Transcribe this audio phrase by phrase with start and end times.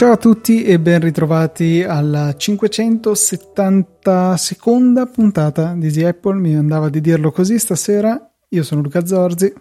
[0.00, 6.40] Ciao a tutti e ben ritrovati alla 570 seconda puntata di The Apple.
[6.40, 8.18] Mi andava di dirlo così stasera.
[8.48, 9.52] Io sono Luca Zorzi.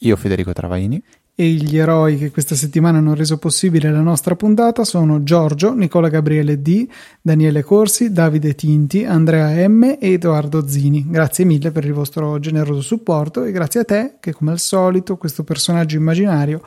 [0.00, 1.02] Io Federico Travaini
[1.38, 6.08] e gli eroi che questa settimana hanno reso possibile la nostra puntata sono Giorgio, Nicola
[6.08, 6.88] Gabriele D,
[7.20, 11.04] Daniele Corsi, Davide Tinti, Andrea M e Edoardo Zini.
[11.06, 15.18] Grazie mille per il vostro generoso supporto e grazie a te che come al solito
[15.18, 16.62] questo personaggio immaginario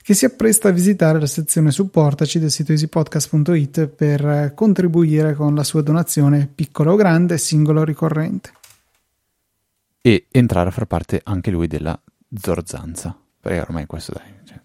[0.00, 5.64] che si appresta a visitare la sezione supportaci del sito easypodcast.it per contribuire con la
[5.64, 8.52] sua donazione piccola o grande, singolo o ricorrente.
[10.00, 11.98] E entrare a far parte anche lui della
[12.34, 13.18] Zorzanza.
[13.44, 14.58] Perché ormai questo dai, cioè,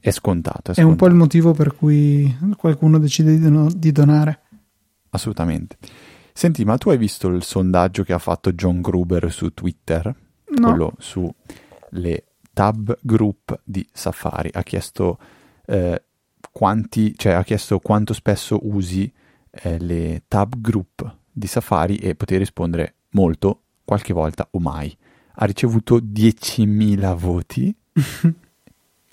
[0.00, 3.68] è, scontato, è, scontato, è un po' il motivo per cui qualcuno decide di, no,
[3.72, 4.40] di donare.
[5.10, 5.78] Assolutamente.
[6.32, 10.12] Senti, ma tu hai visto il sondaggio che ha fatto John Gruber su Twitter?
[10.58, 10.68] No.
[10.70, 14.50] Quello sulle tab group di Safari.
[14.52, 15.16] Ha chiesto
[15.64, 16.02] eh,
[16.50, 19.10] quanti, cioè ha chiesto quanto spesso usi
[19.52, 24.92] eh, le tab group di Safari e potevi rispondere molto, qualche volta o mai.
[25.36, 27.72] Ha ricevuto 10.000 voti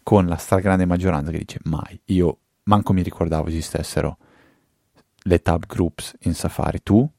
[0.03, 1.99] con la stragrande maggioranza che dice mai.
[2.05, 4.17] Io manco mi ricordavo esistessero
[5.23, 6.81] le tab groups in Safari.
[6.83, 7.09] Tu?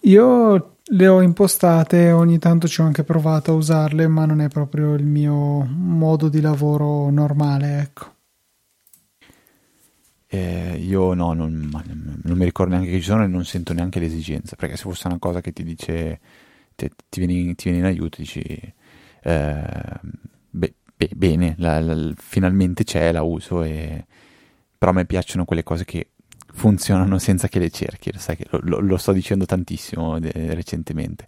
[0.00, 4.48] Io le ho impostate, ogni tanto ci ho anche provato a usarle, ma non è
[4.48, 8.10] proprio il mio modo di lavoro normale, ecco.
[10.26, 11.68] Eh, io no, non,
[12.22, 15.06] non, mi ricordo neanche che ci sono e non sento neanche l'esigenza, perché se fosse
[15.06, 16.20] una cosa che ti dice,
[16.74, 20.00] te, ti, vieni, ti, vieni, in aiuto, dici, eh,
[20.52, 24.04] beh, beh, bene, la, la, finalmente c'è, la uso, e...
[24.78, 26.10] però a me piacciono quelle cose che
[26.52, 31.26] funzionano senza che le cerchi, lo, che lo, lo sto dicendo tantissimo de- recentemente.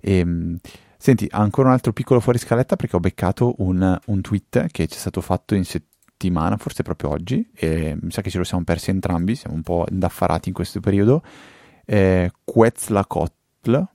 [0.00, 0.58] E, ehm,
[0.98, 4.96] senti, ancora un altro piccolo fuori scaletta perché ho beccato un, un tweet che ci
[4.96, 8.64] è stato fatto in settimana, forse proprio oggi, e mi sa che ce lo siamo
[8.64, 11.22] persi entrambi, siamo un po' indaffarati in questo periodo.
[11.84, 13.86] Eh, Quetzalcoatl,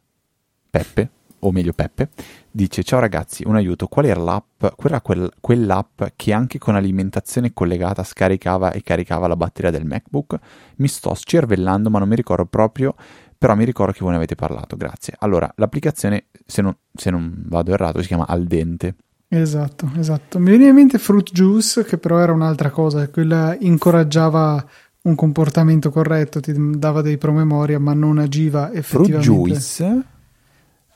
[0.70, 1.10] Peppe,
[1.42, 2.10] o meglio Peppe,
[2.50, 6.76] dice ciao ragazzi, un aiuto, qual era l'app, qual era quel, quell'app che anche con
[6.76, 10.38] alimentazione collegata scaricava e caricava la batteria del MacBook?
[10.78, 12.96] Mi sto scervellando ma non mi ricordo proprio,
[13.38, 15.16] però mi ricordo che voi ne avete parlato, grazie.
[15.20, 18.96] Allora, l'applicazione, se non, se non vado errato, si chiama Al Dente.
[19.28, 20.40] Esatto, esatto.
[20.40, 24.64] Mi viene in mente Fruit Juice, che però era un'altra cosa, quella incoraggiava
[25.04, 29.26] un comportamento corretto, ti dava dei promemoria, ma non agiva effettivamente.
[29.26, 30.04] Fruit Juice?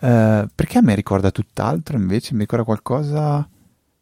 [0.06, 2.36] Uh, perché a me ricorda tutt'altro invece?
[2.36, 3.48] Mi ricorda qualcosa.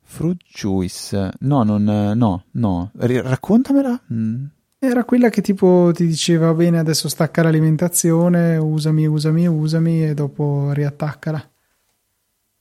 [0.02, 1.32] Fruit Juice.
[1.40, 1.84] No, non.
[1.84, 2.92] No, no.
[2.98, 4.02] R- raccontamela.
[4.12, 4.46] Mm.
[4.80, 10.72] Era quella che tipo ti diceva bene adesso stacca l'alimentazione, usami, usami, usami e dopo
[10.74, 11.52] riattaccala.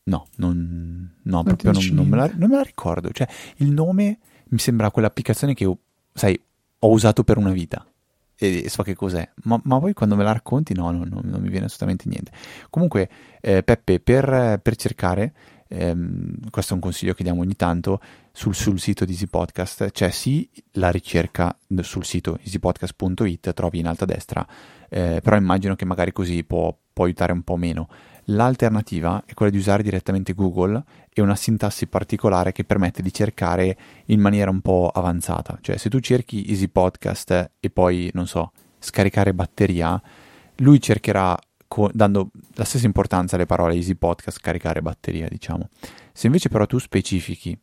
[0.05, 3.11] No, non, no non proprio non, non, me la, non, me la, ricordo.
[3.11, 4.19] Cioè, il nome
[4.51, 5.77] mi sembra quell'applicazione che,
[6.13, 6.41] sai,
[6.79, 7.85] ho usato per una vita
[8.47, 11.41] e so che cos'è, ma, ma poi quando me la racconti no, no, no, non
[11.41, 12.33] mi viene assolutamente niente.
[12.71, 13.09] Comunque,
[13.41, 15.33] eh, Peppe, per, per cercare,
[15.69, 18.01] ehm, questo è un consiglio che diamo ogni tanto,
[18.33, 23.87] sul, sul sito di Easy Podcast c'è sì la ricerca sul sito easypodcast.it, trovi in
[23.87, 24.47] alto a destra,
[24.89, 27.89] eh, però immagino che magari così può, può aiutare un po' meno.
[28.27, 33.77] L'alternativa è quella di usare direttamente Google e una sintassi particolare che permette di cercare
[34.07, 35.59] in maniera un po' avanzata.
[35.61, 40.01] Cioè, se tu cerchi Easy Podcast e poi, non so, scaricare batteria,
[40.57, 45.69] lui cercherà co- dando la stessa importanza alle parole Easy Podcast, scaricare batteria, diciamo.
[46.13, 47.59] Se invece però tu specifichi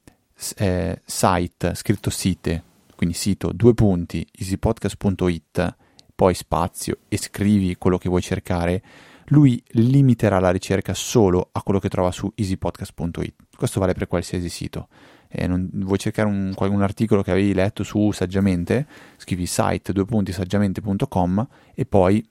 [0.57, 2.63] eh, site, scritto site,
[2.95, 5.75] quindi sito, due punti, easypodcast.it,
[6.15, 8.83] poi spazio e scrivi quello che vuoi cercare,
[9.29, 13.33] lui limiterà la ricerca solo a quello che trova su easypodcast.it.
[13.55, 14.87] Questo vale per qualsiasi sito.
[15.27, 18.87] Eh, non, vuoi cercare un, un, articolo che avevi letto su Saggiamente?
[19.17, 22.25] Scrivi site due punti saggiamente.com e poi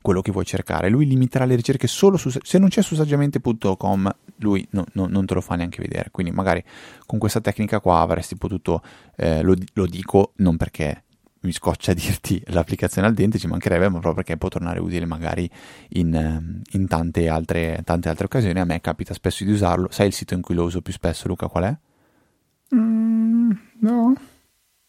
[0.00, 0.88] quello che vuoi cercare.
[0.88, 5.26] Lui limiterà le ricerche solo su se non c'è su saggiamente.com, lui no, no, non
[5.26, 6.10] te lo fa neanche vedere.
[6.10, 6.62] Quindi magari
[7.04, 8.82] con questa tecnica qua avresti potuto,
[9.16, 11.05] eh, lo, lo dico non perché
[11.40, 15.48] mi scoccia dirti l'applicazione al dente, ci mancherebbe, ma proprio perché può tornare utile magari
[15.90, 18.58] in, ehm, in tante, altre, tante, altre, occasioni.
[18.60, 19.88] A me capita spesso di usarlo.
[19.90, 21.76] Sai il sito in cui lo uso più spesso, Luca, qual è?
[22.74, 23.50] Mm,
[23.80, 24.14] no.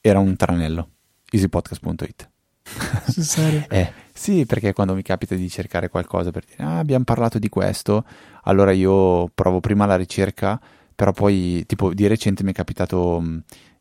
[0.02, 0.90] Era un tranello,
[1.30, 2.30] easypodcast.it.
[3.08, 3.66] Sul serio?
[3.70, 7.50] eh, sì, perché quando mi capita di cercare qualcosa per dire, ah, abbiamo parlato di
[7.50, 8.04] questo,
[8.44, 10.60] allora io provo prima la ricerca,
[10.96, 13.22] però poi, tipo, di recente mi è capitato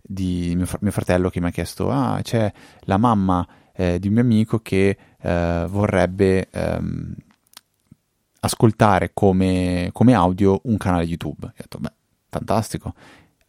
[0.06, 2.50] di mio, fr- mio, fratello che mi ha chiesto, ah, c'è
[2.80, 7.14] la mamma eh, di un mio amico che eh, vorrebbe ehm,
[8.40, 11.46] ascoltare come, come, audio un canale YouTube.
[11.46, 11.92] Io ho detto, beh,
[12.28, 12.94] fantastico.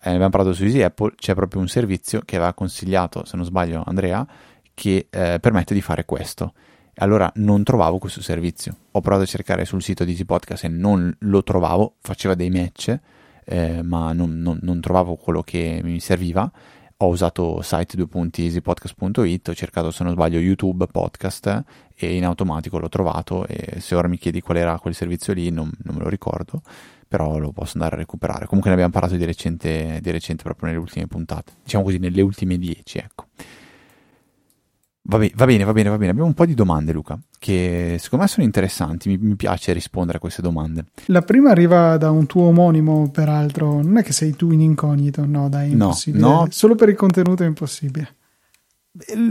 [0.01, 3.45] Eh, abbiamo parlato su Easy Apple, c'è proprio un servizio che aveva consigliato, se non
[3.45, 4.25] sbaglio, Andrea,
[4.73, 6.53] che eh, permette di fare questo.
[6.99, 8.75] Allora non trovavo questo servizio.
[8.91, 12.49] Ho provato a cercare sul sito di Easy Podcast e non lo trovavo, faceva dei
[12.49, 12.97] match,
[13.47, 16.51] eh, ma non, non, non trovavo quello che mi serviva
[16.99, 21.63] ho usato site2.easypodcast.it, ho cercato se non sbaglio YouTube podcast
[21.95, 25.51] e in automatico l'ho trovato e se ora mi chiedi qual era quel servizio lì
[25.51, 26.63] non, non me lo ricordo,
[27.07, 28.47] però lo posso andare a recuperare.
[28.47, 32.21] Comunque ne abbiamo parlato di recente, di recente proprio nelle ultime puntate, diciamo così nelle
[32.21, 33.25] ultime 10, ecco.
[35.09, 36.11] Va, be- va, bene, va bene, va bene.
[36.11, 39.07] Abbiamo un po' di domande, Luca, che secondo me sono interessanti.
[39.07, 40.85] Mi, mi, piace rispondere a queste domande.
[41.05, 43.81] La prima arriva da un tuo omonimo, peraltro.
[43.81, 46.21] Non è che sei tu in incognito, no, dai, impossibile.
[46.21, 46.47] No, no.
[46.49, 48.15] Solo per il contenuto è impossibile.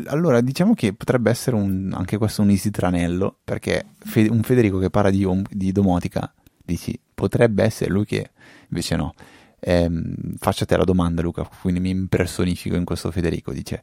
[0.06, 4.78] Allora, diciamo che potrebbe essere un, anche questo un easy tranello, perché Fe- un Federico
[4.78, 6.32] che parla di, di, domotica,
[6.64, 8.30] dici, potrebbe essere lui che
[8.70, 9.12] invece no.
[9.60, 13.52] Ehm, faccia te la domanda, Luca, quindi mi impersonifico in questo Federico.
[13.52, 13.82] Dice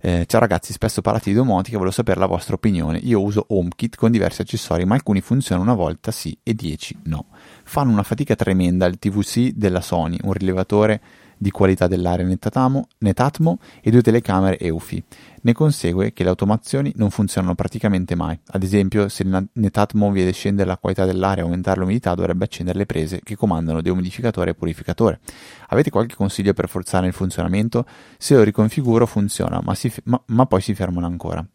[0.00, 2.98] eh, ciao ragazzi, spesso parlate di domotica, volevo sapere la vostra opinione.
[2.98, 7.26] Io uso HomeKit con diversi accessori, ma alcuni funzionano una volta sì e 10 no.
[7.64, 11.00] Fanno una fatica tremenda il TVC della Sony, un rilevatore
[11.36, 15.02] di qualità dell'aria Netatmo, Netatmo e due telecamere EUFI.
[15.42, 18.38] Ne consegue che le automazioni non funzionano praticamente mai.
[18.46, 22.86] Ad esempio, se Netatmo vede scendere la qualità dell'aria e aumentare l'umidità, dovrebbe accendere le
[22.86, 25.20] prese che comandano deumidificatore e purificatore.
[25.68, 27.86] Avete qualche consiglio per forzare il funzionamento?
[28.16, 31.46] Se lo riconfiguro funziona, ma, si, ma, ma poi si fermano ancora.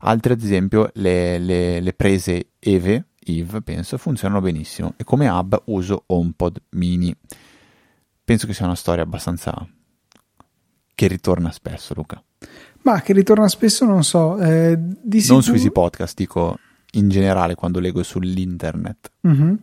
[0.00, 5.62] Altre, ad esempio, le, le, le prese EVE, EVE, penso, funzionano benissimo e come hub
[5.66, 7.14] uso HomePod mini
[8.28, 9.66] penso che sia una storia abbastanza
[10.94, 12.22] che ritorna spesso, Luca.
[12.88, 14.38] Ma che ritorna spesso non so.
[14.38, 16.56] Eh, di non su Easy Podcast, dico
[16.92, 19.10] in generale quando leggo sull'internet.
[19.28, 19.54] Mm-hmm.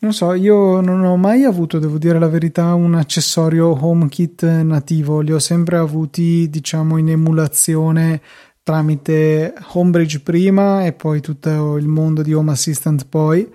[0.00, 5.20] Non so, io non ho mai avuto, devo dire la verità, un accessorio HomeKit nativo.
[5.20, 8.20] Li ho sempre avuti, diciamo, in emulazione
[8.64, 13.48] tramite Homebridge prima e poi tutto il mondo di Home Assistant poi.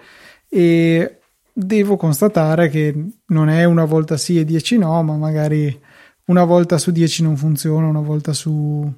[0.48, 1.20] E
[1.52, 5.80] devo constatare che non è una volta sì e dieci no, ma magari
[6.26, 8.90] una volta su dieci non funziona, una volta su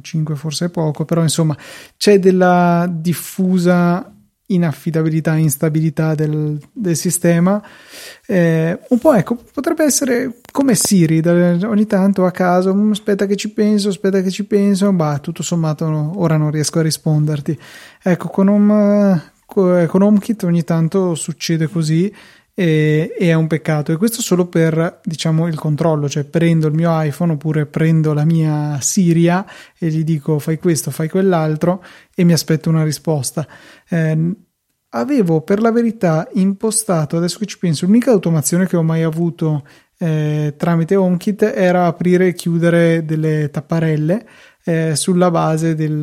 [0.00, 1.56] 5 forse è poco, però insomma
[1.96, 4.10] c'è della diffusa
[4.48, 7.62] inaffidabilità, instabilità del, del sistema.
[8.26, 13.36] Eh, un po' ecco, potrebbe essere come Siri, ogni tanto a caso, mm, aspetta che
[13.36, 17.58] ci penso, aspetta che ci penso, bah, tutto sommato no, ora non riesco a risponderti.
[18.02, 22.12] Ecco, con un, con HomeKit ogni tanto succede così
[22.58, 23.92] e, e, è un peccato.
[23.92, 28.24] E questo solo per diciamo il controllo cioè prendo il mio iPhone oppure prendo la
[28.24, 29.44] mia Siria
[29.78, 33.46] e gli dico fai questo fai quell'altro e mi aspetto una risposta.
[33.88, 34.34] Eh,
[34.90, 39.66] avevo per la verità impostato adesso che ci penso l'unica automazione che ho mai avuto
[39.98, 44.26] eh, tramite HomeKit era aprire e chiudere delle tapparelle
[44.64, 46.02] eh, sulla base del,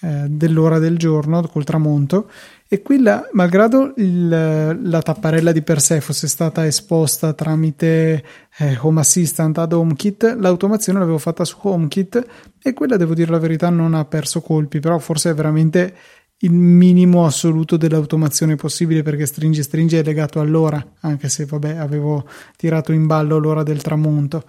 [0.00, 2.30] eh, dell'ora del giorno col tramonto
[2.72, 8.24] e qui, la, malgrado il, la tapparella di per sé fosse stata esposta tramite
[8.58, 12.26] eh, Home Assistant ad HomeKit, l'automazione l'avevo fatta su HomeKit
[12.62, 15.94] e quella, devo dire la verità, non ha perso colpi, però forse è veramente
[16.42, 22.24] il minimo assoluto dell'automazione possibile perché stringi stringi è legato all'ora, anche se vabbè avevo
[22.56, 24.44] tirato in ballo l'ora del tramonto.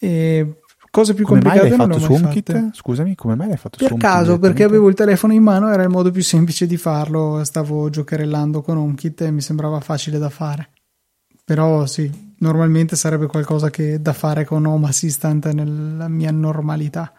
[0.00, 0.56] E
[0.94, 2.70] Cose più come complicate mai l'hai fatto su HomeKit?
[2.72, 4.08] Scusami, come mai l'hai fatto per su HomeKit?
[4.08, 7.42] Per caso, perché avevo il telefono in mano, era il modo più semplice di farlo.
[7.42, 10.68] Stavo giocherellando con HomeKit e mi sembrava facile da fare.
[11.44, 12.08] Però sì,
[12.38, 17.12] normalmente sarebbe qualcosa che da fare con Home Assistant nella mia normalità.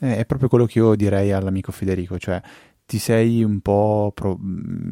[0.00, 2.42] Eh, è proprio quello che io direi all'amico Federico, cioè
[2.92, 4.38] ti sei un po' pro-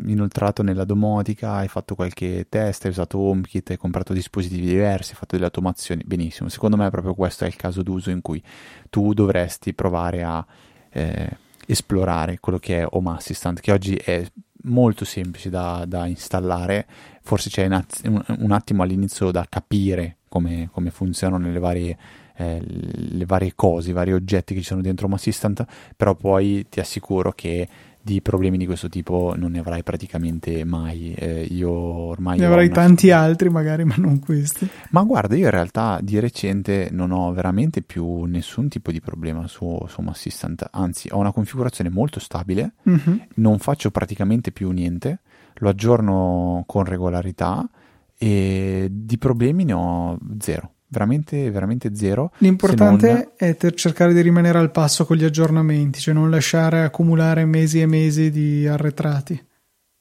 [0.06, 5.18] inoltrato nella domotica, hai fatto qualche test, hai usato HomeKit, hai comprato dispositivi diversi, hai
[5.18, 6.48] fatto delle automazioni, benissimo.
[6.48, 8.42] Secondo me proprio questo è il caso d'uso in cui
[8.88, 10.42] tu dovresti provare a
[10.88, 14.26] eh, esplorare quello che è Home Assistant, che oggi è
[14.62, 16.86] molto semplice da, da installare,
[17.20, 21.98] forse c'è un, un, attimo all'inizio da capire come, come funzionano le varie
[22.40, 25.62] eh, le varie cose, i vari oggetti che ci sono dentro Home Assistant,
[25.94, 27.68] però poi ti assicuro che
[28.02, 31.12] di problemi di questo tipo non ne avrai praticamente mai.
[31.12, 32.38] Eh, io ormai.
[32.38, 34.68] Ne avrai tanti f- altri, magari, ma non questi.
[34.90, 39.46] Ma guarda, io in realtà di recente non ho veramente più nessun tipo di problema
[39.46, 40.68] su, su Home Assistant.
[40.70, 43.18] Anzi, ho una configurazione molto stabile, mm-hmm.
[43.36, 45.20] non faccio praticamente più niente,
[45.54, 47.68] lo aggiorno con regolarità
[48.16, 52.32] e di problemi ne ho zero veramente, veramente zero.
[52.38, 53.32] L'importante non...
[53.36, 57.86] è cercare di rimanere al passo con gli aggiornamenti, cioè non lasciare accumulare mesi e
[57.86, 59.46] mesi di arretrati.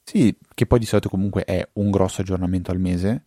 [0.02, 3.24] Sì, che poi di solito comunque è un grosso aggiornamento al mese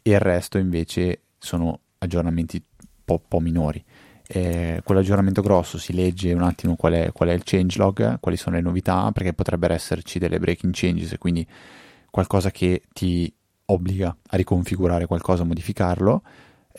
[0.00, 3.84] e il resto invece sono aggiornamenti un po', po', minori.
[4.28, 8.56] Eh, quell'aggiornamento grosso si legge un attimo qual è, qual è il changelog, quali sono
[8.56, 11.46] le novità, perché potrebbero esserci delle breaking changes quindi
[12.08, 13.32] qualcosa che ti
[13.66, 16.22] obbliga a riconfigurare qualcosa, a modificarlo.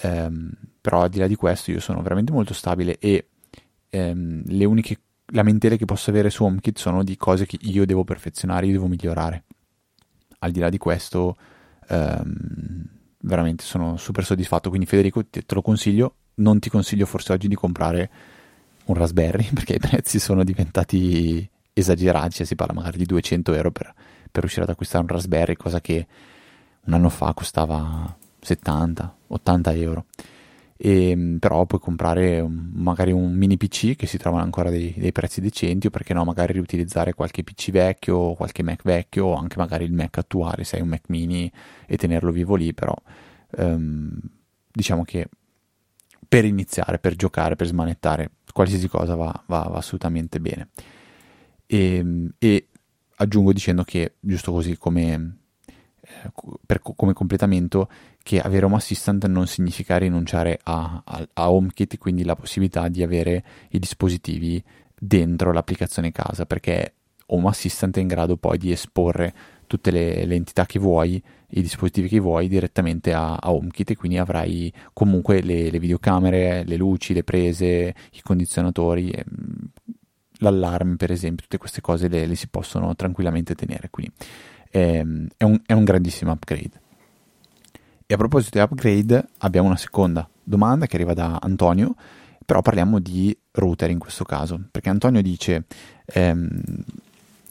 [0.02, 3.28] Um, però al di là di questo io sono veramente molto stabile e
[3.92, 8.04] um, le uniche lamentele che posso avere su HomeKit sono di cose che io devo
[8.04, 9.44] perfezionare, io devo migliorare.
[10.40, 11.38] Al di là di questo
[11.90, 12.86] um,
[13.20, 17.48] veramente sono super soddisfatto, quindi Federico te, te lo consiglio, non ti consiglio forse oggi
[17.48, 18.10] di comprare
[18.86, 23.72] un Raspberry perché i prezzi sono diventati esagerati, cioè si parla magari di 200 euro
[23.72, 23.94] per,
[24.32, 26.06] per riuscire ad acquistare un Raspberry, cosa che
[26.86, 28.16] un anno fa costava
[29.34, 30.06] 70-80 euro.
[30.76, 34.94] E, ehm, però puoi comprare un, magari un mini PC che si trovano ancora dei,
[34.98, 39.36] dei, prezzi decenti o perché no magari riutilizzare qualche PC vecchio qualche Mac vecchio o
[39.36, 41.50] anche magari il Mac attuale se hai un Mac mini
[41.86, 42.94] e tenerlo vivo lì però
[43.58, 44.20] um,
[44.72, 45.30] diciamo che
[46.28, 50.70] per iniziare, per giocare, per smanettare qualsiasi cosa va, va, va assolutamente bene
[51.68, 52.68] e, ehm, e
[53.18, 55.43] aggiungo dicendo che giusto così come
[56.66, 57.90] per, come completamento
[58.22, 63.04] che avere Home Assistant non significa rinunciare a, a, a HomeKit, quindi la possibilità di
[63.04, 64.64] avere i dispositivi
[64.98, 66.94] dentro l'applicazione casa, perché
[67.28, 69.34] Home Assistant è in grado poi di esporre
[69.68, 73.96] tutte le, le entità che vuoi, i dispositivi che vuoi direttamente a, a HomeKit e
[73.96, 79.72] quindi avrai comunque le, le, videocamere, le luci, le prese, i condizionatori, ehm,
[80.40, 83.90] l'allarme per esempio, tutte queste cose le, le si possono tranquillamente tenere.
[83.90, 84.14] Quindi
[84.74, 85.06] è,
[85.38, 86.82] è, un, è un grandissimo upgrade.
[88.08, 91.94] E a proposito di upgrade, abbiamo una seconda domanda che arriva da Antonio,
[92.44, 95.66] però parliamo di router in questo caso, perché Antonio dice
[96.06, 96.62] ehm,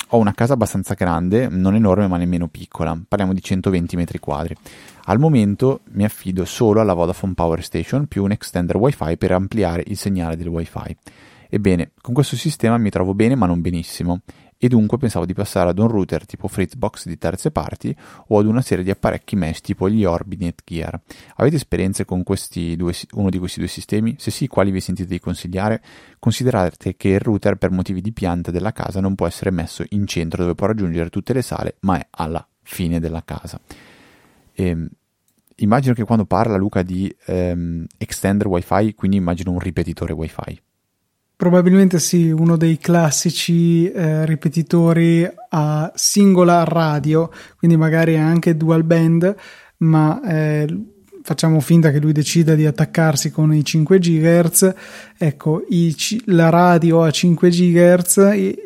[0.09, 4.57] ho una casa abbastanza grande, non enorme ma nemmeno piccola, parliamo di 120 metri quadri.
[5.05, 9.85] Al momento mi affido solo alla Vodafone Power Station più un extender wifi per ampliare
[9.87, 10.97] il segnale del wifi.
[11.49, 14.23] Ebbene, con questo sistema mi trovo bene ma non benissimo
[14.65, 17.93] e dunque pensavo di passare ad un router tipo Fritzbox di terze parti
[18.29, 21.01] o ad una serie di apparecchi mesh tipo gli Orbi Netgear.
[21.35, 24.15] Avete esperienze con due, uno di questi due sistemi?
[24.21, 25.83] Se sì, quali vi sentite di consigliare?
[26.21, 30.07] Considerate che il router per motivi di pianta della casa non può essere messo in
[30.07, 33.61] centro dove può raggiungere tutte le sale, ma è alla fine della casa.
[34.53, 34.89] E, ehm,
[35.57, 40.63] immagino che quando parla Luca di ehm, extender wifi, quindi immagino un ripetitore wifi.
[41.43, 49.35] Probabilmente sì, uno dei classici eh, ripetitori a singola radio, quindi magari anche dual band,
[49.79, 50.69] ma eh,
[51.25, 54.75] facciamo finta che lui decida di attaccarsi con i 5 GHz.
[55.19, 55.93] Ecco, i,
[56.27, 58.17] la radio a 5 GHz,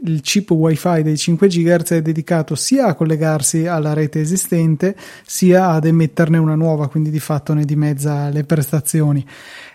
[0.02, 5.70] il chip WiFi dei 5 GHz è dedicato sia a collegarsi alla rete esistente, sia
[5.70, 9.26] ad emetterne una nuova, quindi di fatto ne dimezza le prestazioni.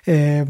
[0.04, 0.46] Eh,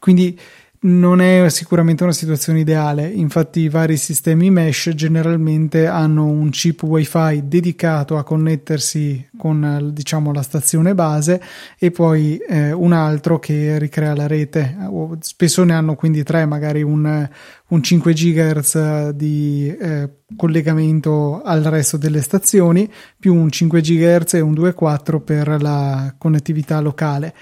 [0.00, 0.36] quindi
[0.84, 6.82] non è sicuramente una situazione ideale, infatti i vari sistemi mesh generalmente hanno un chip
[6.82, 11.40] wifi dedicato a connettersi con diciamo la stazione base
[11.78, 14.76] e poi eh, un altro che ricrea la rete,
[15.20, 17.28] spesso ne hanno quindi tre, magari un,
[17.68, 24.40] un 5 GHz di eh, collegamento al resto delle stazioni più un 5 GHz e
[24.40, 27.34] un 2.4 per la connettività locale.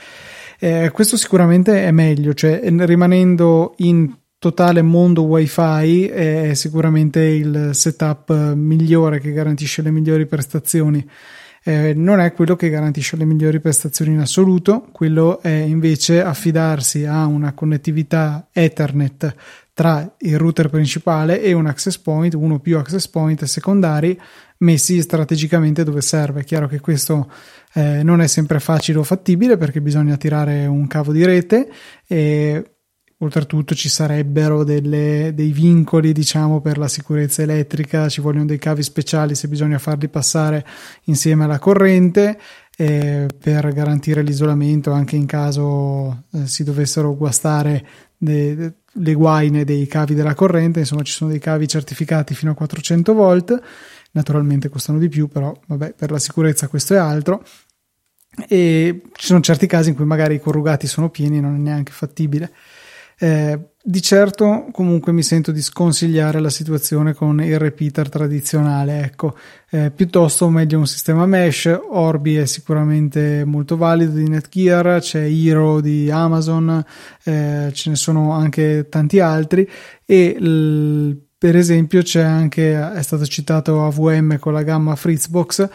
[0.62, 8.52] Eh, questo sicuramente è meglio, cioè rimanendo in totale mondo wifi è sicuramente il setup
[8.52, 11.08] migliore che garantisce le migliori prestazioni.
[11.62, 17.06] Eh, non è quello che garantisce le migliori prestazioni in assoluto, quello è invece affidarsi
[17.06, 19.34] a una connettività Ethernet
[19.80, 24.20] tra il router principale e un access point, uno più access point secondari
[24.58, 26.42] messi strategicamente dove serve.
[26.42, 27.32] È chiaro che questo
[27.72, 31.70] eh, non è sempre facile o fattibile perché bisogna tirare un cavo di rete
[32.06, 32.72] e
[33.16, 38.82] oltretutto ci sarebbero delle, dei vincoli diciamo per la sicurezza elettrica, ci vogliono dei cavi
[38.82, 40.62] speciali se bisogna farli passare
[41.04, 42.38] insieme alla corrente
[42.76, 47.86] eh, per garantire l'isolamento anche in caso eh, si dovessero guastare
[48.18, 52.52] de, de, le guaine dei cavi della corrente, insomma ci sono dei cavi certificati fino
[52.52, 53.62] a 400 volt
[54.12, 57.44] naturalmente costano di più, però vabbè, per la sicurezza questo è altro.
[58.48, 61.58] E ci sono certi casi in cui magari i corrugati sono pieni e non è
[61.58, 62.52] neanche fattibile.
[63.22, 69.36] Eh, di certo comunque mi sento di sconsigliare la situazione con il repeater tradizionale, ecco,
[69.70, 75.82] eh, piuttosto meglio un sistema mesh, Orbi è sicuramente molto valido di Netgear, c'è Hero
[75.82, 76.82] di Amazon,
[77.24, 79.68] eh, ce ne sono anche tanti altri
[80.06, 85.68] e l- per esempio c'è anche, è stato citato AVM con la gamma Fritzbox,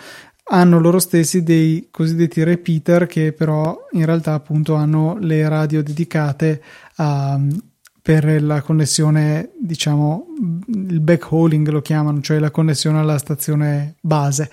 [0.48, 6.62] hanno loro stessi dei cosiddetti repeater che però in realtà appunto hanno le radio dedicate
[6.98, 7.40] a
[8.06, 10.28] per la connessione, diciamo,
[10.68, 14.48] il backhauling lo chiamano, cioè la connessione alla stazione base,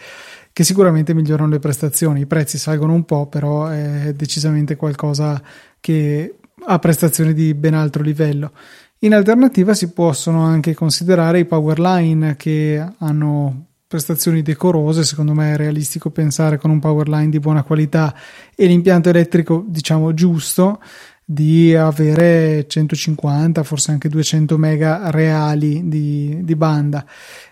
[0.54, 2.20] che sicuramente migliorano le prestazioni.
[2.20, 5.38] I prezzi salgono un po', però è decisamente qualcosa
[5.80, 8.52] che ha prestazioni di ben altro livello.
[9.00, 15.56] In alternativa si possono anche considerare i powerline che hanno prestazioni decorose, secondo me è
[15.58, 18.14] realistico pensare con un powerline di buona qualità
[18.56, 20.80] e l'impianto elettrico diciamo giusto
[21.22, 27.04] di avere 150, forse anche 200 mega reali di, di banda.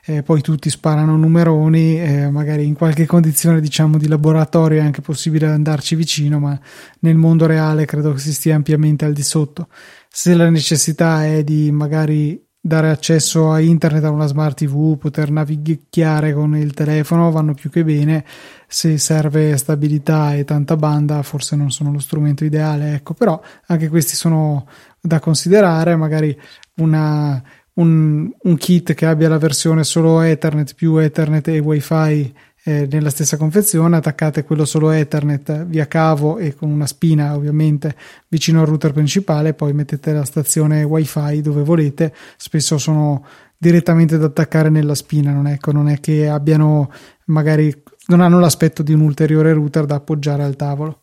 [0.03, 5.03] Eh, poi tutti sparano numeroni, eh, magari in qualche condizione diciamo di laboratorio è anche
[5.03, 6.59] possibile andarci vicino, ma
[7.01, 9.69] nel mondo reale credo che si stia ampiamente al di sotto.
[10.09, 15.31] Se la necessità è di magari dare accesso a internet a una smart TV, poter
[15.31, 18.25] navigare con il telefono vanno più che bene.
[18.69, 23.89] Se serve stabilità e tanta banda, forse non sono lo strumento ideale, ecco, però anche
[23.89, 24.67] questi sono
[25.01, 26.39] da considerare, magari
[26.77, 27.43] una,
[27.75, 33.11] un, un kit che abbia la versione solo Ethernet più Ethernet e WiFi eh, nella
[33.11, 37.97] stessa confezione, attaccate quello solo Ethernet via cavo e con una spina ovviamente
[38.29, 43.25] vicino al router principale, poi mettete la stazione WiFi dove volete, spesso sono
[43.57, 46.91] direttamente da attaccare nella spina, non ecco, non è che abbiano
[47.27, 51.00] magari non hanno l'aspetto di un ulteriore router da appoggiare al tavolo.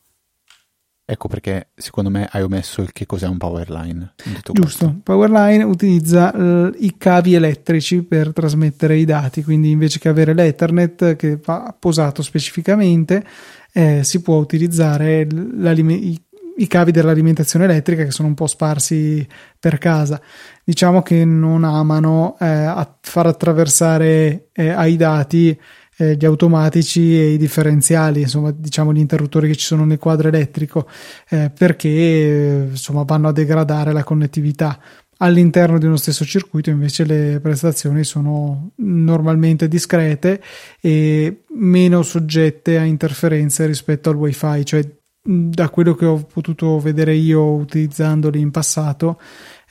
[1.10, 4.16] Ecco perché secondo me hai omesso il che cos'è un powerline.
[4.26, 5.00] Giusto, questo.
[5.04, 11.16] Powerline utilizza uh, i cavi elettrici per trasmettere i dati, quindi invece che avere l'Ethernet
[11.16, 13.26] che va posato specificamente,
[13.72, 16.22] eh, si può utilizzare i,
[16.58, 19.26] i cavi dell'alimentazione elettrica che sono un po' sparsi
[19.58, 20.20] per casa.
[20.62, 25.58] Diciamo che non amano eh, far attraversare eh, ai dati
[25.98, 30.28] eh, gli automatici e i differenziali, insomma, diciamo gli interruttori che ci sono nel quadro
[30.28, 30.88] elettrico,
[31.30, 34.80] eh, perché eh, insomma vanno a degradare la connettività.
[35.20, 40.40] All'interno di uno stesso circuito invece le prestazioni sono normalmente discrete
[40.80, 44.88] e meno soggette a interferenze rispetto al wifi, cioè
[45.28, 49.20] da quello che ho potuto vedere io utilizzandoli in passato,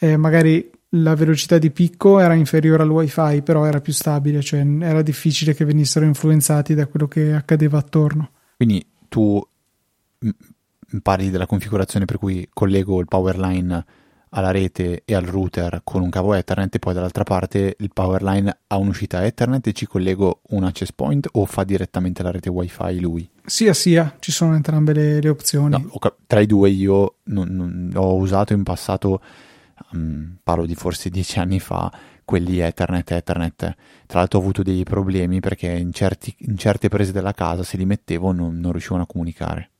[0.00, 0.68] eh, magari
[1.02, 5.54] la velocità di picco era inferiore al wifi, però era più stabile, cioè era difficile
[5.54, 8.30] che venissero influenzati da quello che accadeva attorno.
[8.56, 9.40] Quindi tu
[11.02, 13.84] parli della configurazione per cui collego il power line
[14.30, 18.22] alla rete e al router con un cavo Ethernet e poi dall'altra parte il power
[18.22, 22.50] line ha un'uscita Ethernet e ci collego un access point o fa direttamente la rete
[22.50, 23.28] wifi lui?
[23.44, 25.70] Sia sia, ci sono entrambe le, le opzioni.
[25.70, 25.90] No,
[26.26, 29.22] tra i due io non, non, ho usato in passato
[29.92, 31.92] um, parlo di forse dieci anni fa,
[32.24, 33.74] quelli Ethernet, Ethernet.
[34.06, 37.76] Tra l'altro ho avuto dei problemi perché in, certi, in certe prese della casa se
[37.76, 39.70] li mettevo non, non riuscivano a comunicare.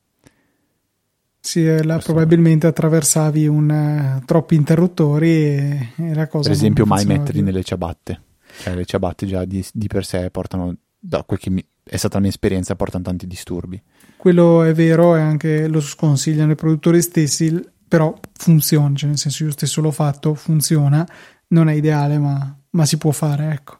[1.39, 6.49] Sì, eh, là, probabilmente attraversavi un, uh, troppi interruttori e, e, la cosa.
[6.49, 8.21] Per esempio, mai metterli nelle ciabatte.
[8.59, 12.15] Cioè, le ciabatte già di, di per sé portano, da quel che mi, è stata
[12.15, 13.81] la mia esperienza, portano tanti disturbi.
[14.17, 19.45] Quello è vero e anche lo sconsigliano i produttori stessi però funziona, cioè nel senso
[19.45, 21.07] io stesso l'ho fatto, funziona,
[21.49, 23.79] non è ideale ma, ma si può fare, ecco.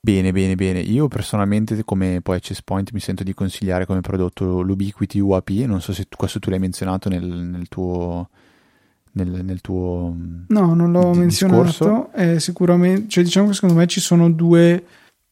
[0.00, 0.80] Bene, bene, bene.
[0.80, 5.50] Io personalmente, come poi Access Point, mi sento di consigliare come prodotto l'Ubiquiti UAP.
[5.66, 8.28] Non so se tu, questo tu l'hai menzionato nel, nel tuo.
[9.12, 10.14] Nel, nel, tuo.
[10.46, 12.12] No, non l'ho menzionato.
[12.12, 14.84] Eh, sicuramente, cioè, diciamo che secondo me ci sono due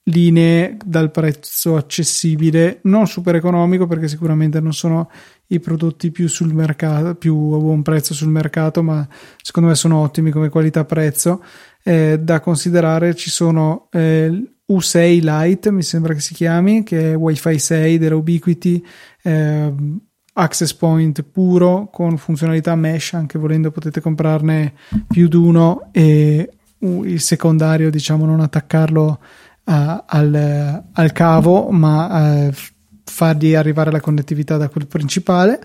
[0.08, 5.10] linee dal prezzo accessibile, non super economico perché sicuramente non sono
[5.48, 9.06] i prodotti più sul mercato, più a buon prezzo sul mercato, ma
[9.40, 11.42] secondo me sono ottimi come qualità-prezzo.
[11.82, 14.30] Eh, da considerare ci sono eh,
[14.70, 18.84] U6 Lite, mi sembra che si chiami, che è Wi-Fi 6 della Ubiquiti,
[19.22, 19.72] eh,
[20.38, 24.74] access point puro con funzionalità mesh, anche volendo potete comprarne
[25.08, 29.18] più di uno e il secondario, diciamo, non attaccarlo
[29.68, 32.52] al, al, cavo, ma uh,
[33.04, 35.58] fargli arrivare la connettività da quel principale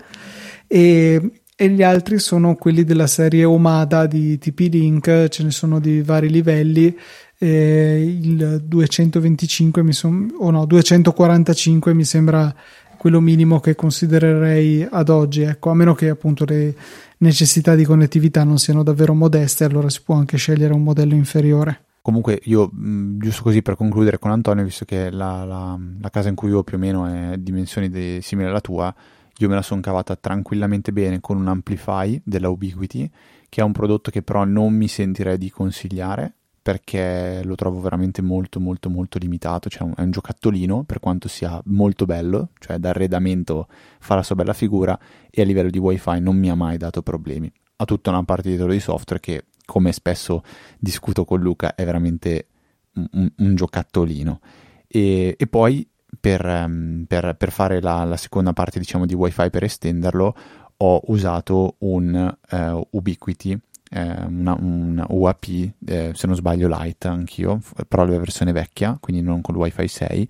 [0.66, 6.02] e, e gli altri sono quelli della serie Omada di TP-Link, ce ne sono di
[6.02, 6.96] vari livelli
[7.42, 12.54] eh, il 225 mi son, o no 245 mi sembra
[12.96, 16.72] quello minimo che considererei ad oggi, ecco, a meno che appunto le
[17.18, 21.80] necessità di connettività non siano davvero modeste, allora si può anche scegliere un modello inferiore.
[22.02, 26.28] Comunque io, mh, giusto così per concludere con Antonio, visto che la, la, la casa
[26.28, 28.92] in cui vivo più o meno è dimensioni de- simili alla tua,
[29.38, 33.10] io me la sono cavata tranquillamente bene con un Amplify della Ubiquiti,
[33.48, 38.22] che è un prodotto che però non mi sentirei di consigliare perché lo trovo veramente
[38.22, 43.66] molto molto molto limitato, cioè è un giocattolino per quanto sia molto bello, cioè d'arredamento
[43.98, 47.02] fa la sua bella figura e a livello di wifi non mi ha mai dato
[47.02, 47.52] problemi.
[47.76, 50.42] Ha tutta una parte dietro di software che come spesso
[50.78, 52.48] discuto con Luca è veramente
[52.94, 54.40] un, un giocattolino.
[54.86, 55.88] E, e poi
[56.20, 60.36] per, um, per, per fare la, la, seconda parte diciamo di wifi per estenderlo
[60.76, 63.58] ho usato un uh, Ubiquiti
[63.94, 65.44] eh, una, una, UAP,
[65.86, 69.86] eh, se non sbaglio Lite anch'io, però la versione vecchia, quindi non con il Wi-Fi
[69.86, 70.28] 6,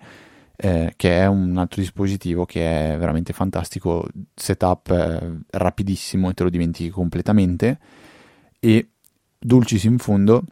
[0.57, 6.43] eh, che è un altro dispositivo che è veramente fantastico, setup eh, rapidissimo e te
[6.43, 7.79] lo dimentichi completamente.
[8.59, 8.92] E
[9.43, 10.43] dulcis in fondo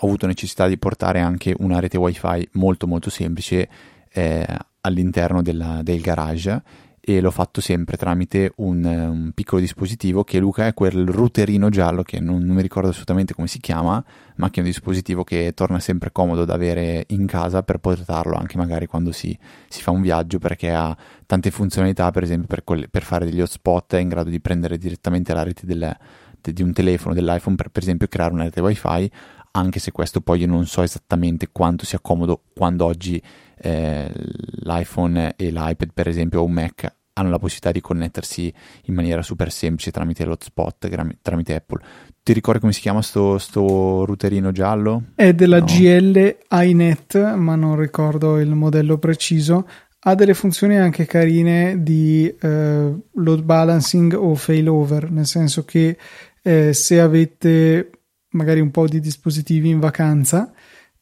[0.00, 3.68] ho avuto necessità di portare anche una rete Wi-Fi molto molto semplice
[4.12, 4.46] eh,
[4.80, 6.62] all'interno della, del garage
[7.00, 12.02] e l'ho fatto sempre tramite un, un, piccolo dispositivo che Luca è quel routerino giallo
[12.02, 14.04] che non, non, mi ricordo assolutamente come si chiama,
[14.36, 18.36] ma che è un dispositivo che torna sempre comodo da avere in casa per portarlo
[18.36, 19.36] anche magari quando si,
[19.68, 20.94] si fa un viaggio perché ha
[21.24, 25.32] tante funzionalità, per esempio per, per, fare degli hotspot è in grado di prendere direttamente
[25.32, 25.96] la rete del, de,
[26.40, 29.10] di un telefono, dell'iPhone per, per esempio creare una rete wifi
[29.52, 33.20] anche se questo poi io non so esattamente quanto sia comodo quando oggi
[33.60, 34.12] eh,
[34.62, 38.52] l'iPhone e l'iPad per esempio o un Mac hanno la possibilità di connettersi
[38.84, 40.88] in maniera super semplice tramite l'hotspot,
[41.20, 41.80] tramite Apple.
[42.22, 45.02] Ti ricordi come si chiama sto, sto routerino giallo?
[45.16, 45.64] È della no.
[45.64, 49.66] GL iNet, ma non ricordo il modello preciso.
[50.08, 55.98] Ha delle funzioni anche carine di eh, load balancing o failover, nel senso che
[56.40, 57.90] eh, se avete
[58.30, 60.50] magari un po' di dispositivi in vacanza,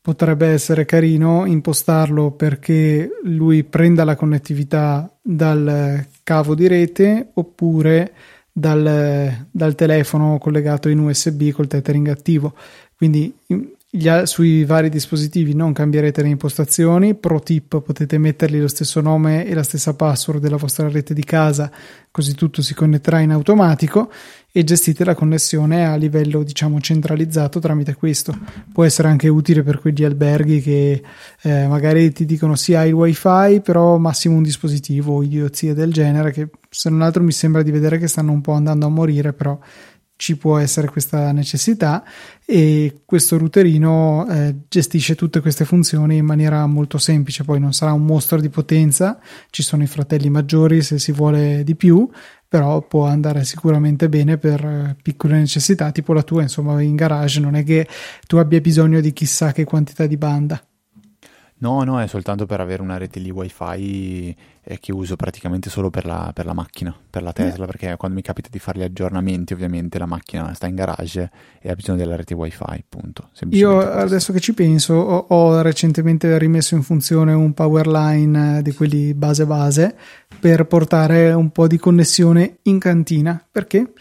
[0.01, 8.13] potrebbe essere carino impostarlo perché lui prenda la connettività dal cavo di rete oppure
[8.51, 12.55] dal, dal telefono collegato in USB col tethering attivo.
[12.97, 13.33] Quindi
[13.89, 17.15] gli, sui vari dispositivi non cambierete le impostazioni.
[17.15, 21.25] Pro tip: potete mettergli lo stesso nome e la stessa password della vostra rete di
[21.25, 21.71] casa,
[22.11, 24.11] così tutto si connetterà in automatico
[24.51, 28.37] e gestite la connessione a livello diciamo centralizzato tramite questo.
[28.73, 31.03] Può essere anche utile per quegli alberghi che
[31.43, 35.93] eh, magari ti dicono sì hai il wifi però massimo un dispositivo o idiozie del
[35.93, 38.89] genere che se non altro mi sembra di vedere che stanno un po' andando a
[38.89, 39.59] morire però
[40.17, 42.03] ci può essere questa necessità
[42.45, 47.45] e questo routerino eh, gestisce tutte queste funzioni in maniera molto semplice.
[47.45, 49.19] Poi non sarà un mostro di potenza
[49.51, 52.09] ci sono i fratelli maggiori se si vuole di più
[52.49, 57.41] però può andare sicuramente bene per eh, piccole necessità tipo la tua insomma in garage
[57.41, 57.89] non è che
[58.27, 60.63] tu abbia bisogno di chissà che quantità di banda
[61.59, 65.89] No, no, è soltanto per avere una rete lì wifi eh, che uso praticamente solo
[65.89, 67.67] per la, per la macchina, per la Tesla, eh.
[67.67, 71.71] perché quando mi capita di fare gli aggiornamenti ovviamente la macchina sta in garage e
[71.71, 73.31] ha bisogno della rete wifi, appunto.
[73.51, 78.75] Io adesso che ci penso ho, ho, recentemente rimesso in funzione un power line di
[78.75, 79.97] quelli base base
[80.39, 83.43] per portare un po' di connessione in cantina.
[83.51, 83.93] Perché?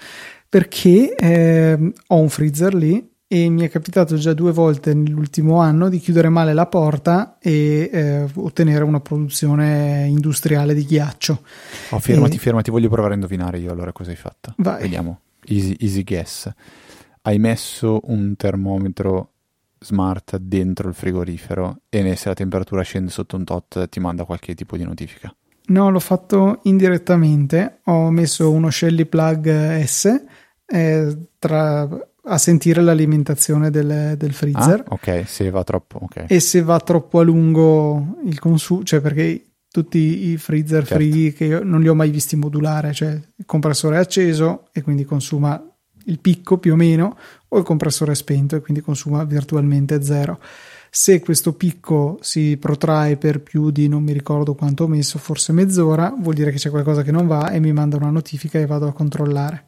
[0.50, 5.90] Perché eh, ho un freezer lì e mi è capitato già due volte nell'ultimo anno
[5.90, 11.42] di chiudere male la porta e eh, ottenere una produzione industriale di ghiaccio.
[11.90, 12.40] Oh, fermati, e...
[12.40, 14.54] fermati, voglio provare a indovinare io allora cosa hai fatto.
[14.60, 14.84] Vai.
[14.84, 16.50] Vediamo, easy, easy guess.
[17.24, 19.32] Hai messo un termometro
[19.80, 24.56] smart dentro il frigorifero e se la temperatura scende sotto un tot ti manda qualche
[24.56, 25.36] tipo di notifica.
[25.68, 27.82] No, l'ho fatto indirettamente.
[27.86, 30.24] Ho messo uno Shelly Plug S
[30.68, 31.86] eh, tra
[32.28, 34.84] a sentire l'alimentazione del, del freezer.
[34.88, 36.00] Ah, ok, se va troppo.
[36.04, 36.26] Okay.
[36.28, 40.96] E se va troppo a lungo il consumo, cioè perché tutti i freezer certo.
[40.96, 44.82] free che io non li ho mai visti modulare, cioè il compressore è acceso e
[44.82, 45.62] quindi consuma
[46.08, 47.18] il picco più o meno,
[47.50, 50.40] o il compressore è spento e quindi consuma virtualmente zero.
[50.90, 55.52] Se questo picco si protrae per più di non mi ricordo quanto ho messo, forse
[55.52, 58.66] mezz'ora, vuol dire che c'è qualcosa che non va e mi manda una notifica e
[58.66, 59.66] vado a controllare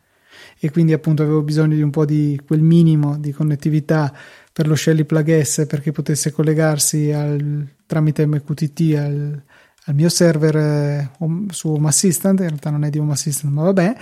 [0.60, 4.14] e quindi appunto avevo bisogno di un po' di quel minimo di connettività
[4.52, 9.42] per lo Shelly Plug S perché potesse collegarsi al, tramite MQTT al,
[9.86, 11.12] al mio server eh,
[11.50, 13.96] su Home Assistant, in realtà non è di Home Assistant ma vabbè,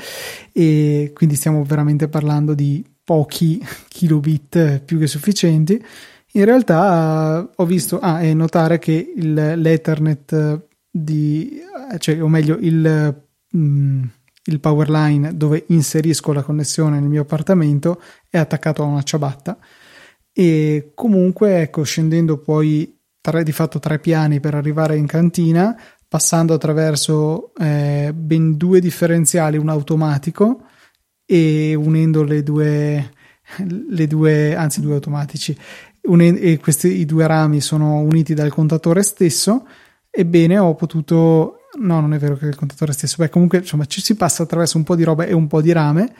[0.54, 5.84] e quindi stiamo veramente parlando di pochi kilobit più che sufficienti.
[6.32, 11.62] In realtà ho visto, ah, e notare che il, l'Ethernet di
[12.00, 13.24] cioè, o meglio, il,
[13.56, 14.04] mm,
[14.46, 19.58] il power line dove inserisco la connessione nel mio appartamento è attaccato a una ciabatta.
[20.32, 25.76] E comunque ecco scendendo poi tre, di fatto tre piani per arrivare in cantina
[26.08, 30.66] passando attraverso eh, ben due differenziali un automatico
[31.26, 33.12] e unendo le due
[33.68, 35.58] le due anzi due automatici
[36.04, 39.68] une, e questi i due rami sono uniti dal contatore stesso
[40.10, 43.16] ebbene ho potuto no non è vero che è il contatore stesso.
[43.18, 45.72] Beh comunque insomma ci si passa attraverso un po' di roba e un po' di
[45.72, 46.14] rame.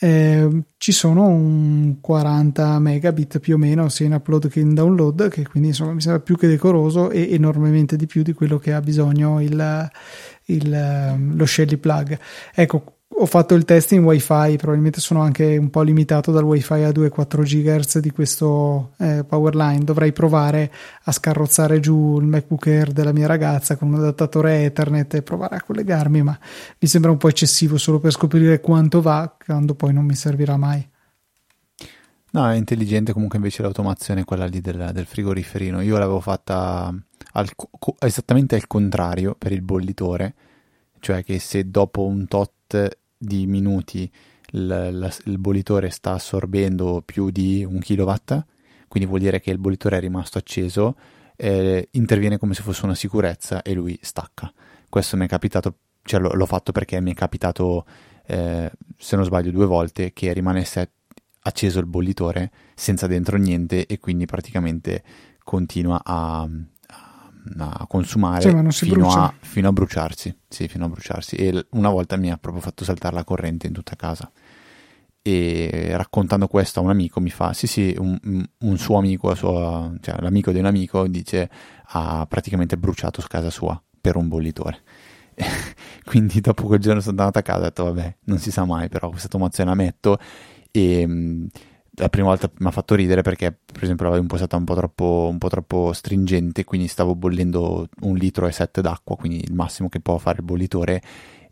[0.00, 5.28] Eh, ci sono un 40 megabit più o meno sia in upload che in download
[5.28, 8.72] che quindi insomma mi sembra più che decoroso e enormemente di più di quello che
[8.72, 9.90] ha bisogno il,
[10.44, 12.16] il, lo Shelly plug.
[12.54, 16.74] Ecco ho fatto il test in wifi probabilmente sono anche un po' limitato dal wifi
[16.74, 20.70] a 2,4 GHz di questo eh, powerline dovrei provare
[21.02, 25.56] a scarrozzare giù il MacBook Air della mia ragazza con un adattatore Ethernet e provare
[25.56, 26.38] a collegarmi ma
[26.78, 30.56] mi sembra un po' eccessivo solo per scoprire quanto va quando poi non mi servirà
[30.56, 30.88] mai
[32.30, 35.80] No, è intelligente comunque invece l'automazione, quella lì del, del frigoriferino.
[35.80, 36.94] Io l'avevo fatta
[37.32, 37.48] al,
[38.00, 40.34] esattamente al contrario per il bollitore,
[41.00, 44.10] cioè che se dopo un tot di minuti
[44.52, 48.44] il, la, il bollitore sta assorbendo più di un kilowatt,
[48.88, 50.96] quindi vuol dire che il bollitore è rimasto acceso,
[51.36, 54.52] eh, interviene come se fosse una sicurezza e lui stacca.
[54.88, 57.84] Questo mi è capitato, cioè l'ho, l'ho fatto perché mi è capitato,
[58.26, 60.92] eh, se non sbaglio, due volte che rimanesse
[61.40, 65.02] acceso il bollitore senza dentro niente e quindi praticamente
[65.42, 66.48] continua a,
[67.56, 70.36] a consumare cioè, fino, a, fino, a, bruciarsi.
[70.48, 71.36] Sì, fino a bruciarsi.
[71.36, 74.30] E una volta mi ha proprio fatto saltare la corrente in tutta casa.
[75.22, 78.18] E raccontando questo a un amico mi fa: Sì, sì, un,
[78.58, 81.50] un suo amico, sua, cioè l'amico di un amico, dice
[81.90, 84.82] ha praticamente bruciato casa sua per un bollitore.
[86.04, 88.64] Quindi dopo quel giorno sono andato a casa e ho detto: Vabbè, non si sa
[88.64, 90.18] mai, però questa automazione la metto.
[90.70, 91.48] E
[91.98, 95.28] la prima volta mi ha fatto ridere perché per esempio l'avevo impostata un po' troppo,
[95.30, 99.88] un po' troppo stringente quindi stavo bollendo un litro e sette d'acqua quindi il massimo
[99.88, 101.02] che può fare il bollitore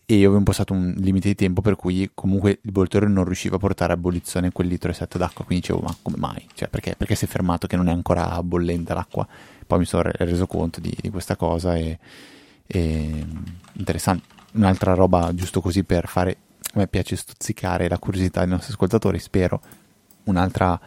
[0.09, 3.57] e io avevo impostato un limite di tempo per cui comunque il bollitore non riusciva
[3.57, 6.47] a portare a ebollizione quel litro e sette d'acqua quindi dicevo ma come mai?
[6.55, 9.27] Cioè, perché, perché si è fermato che non è ancora bollente l'acqua?
[9.67, 11.99] Poi mi sono reso conto di, di questa cosa e,
[12.69, 13.27] e
[13.73, 16.37] interessante un'altra roba giusto così per fare
[16.73, 19.61] a me piace stuzzicare la curiosità dei nostri ascoltatori spero
[20.27, 20.79] un'altra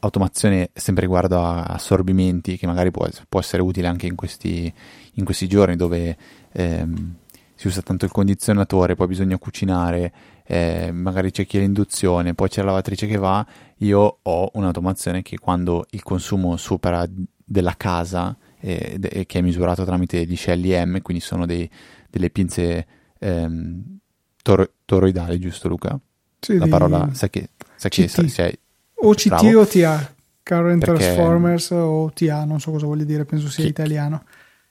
[0.00, 4.72] automazione sempre riguardo a assorbimenti che magari può, può essere utile anche in questi,
[5.14, 6.16] in questi giorni dove
[6.52, 7.14] ehm,
[7.54, 10.12] si usa tanto il condizionatore, poi bisogna cucinare,
[10.44, 13.46] eh, magari c'è chi è l'induzione, poi c'è la lavatrice che va,
[13.78, 17.06] io ho un'automazione che quando il consumo supera
[17.44, 21.68] della casa, eh, de- che è misurato tramite gli scelli M, quindi sono dei,
[22.08, 22.86] delle pinze
[23.18, 23.98] ehm,
[24.42, 26.00] tor- toroidali, giusto Luca?
[26.38, 28.58] Sì, la parola, sai che, sai che sei
[29.02, 29.60] o CT Bravo.
[29.60, 31.04] o TA, Current perché...
[31.04, 33.70] Transformers o TA, non so cosa voglia dire, penso sia Chi...
[33.70, 34.24] italiano.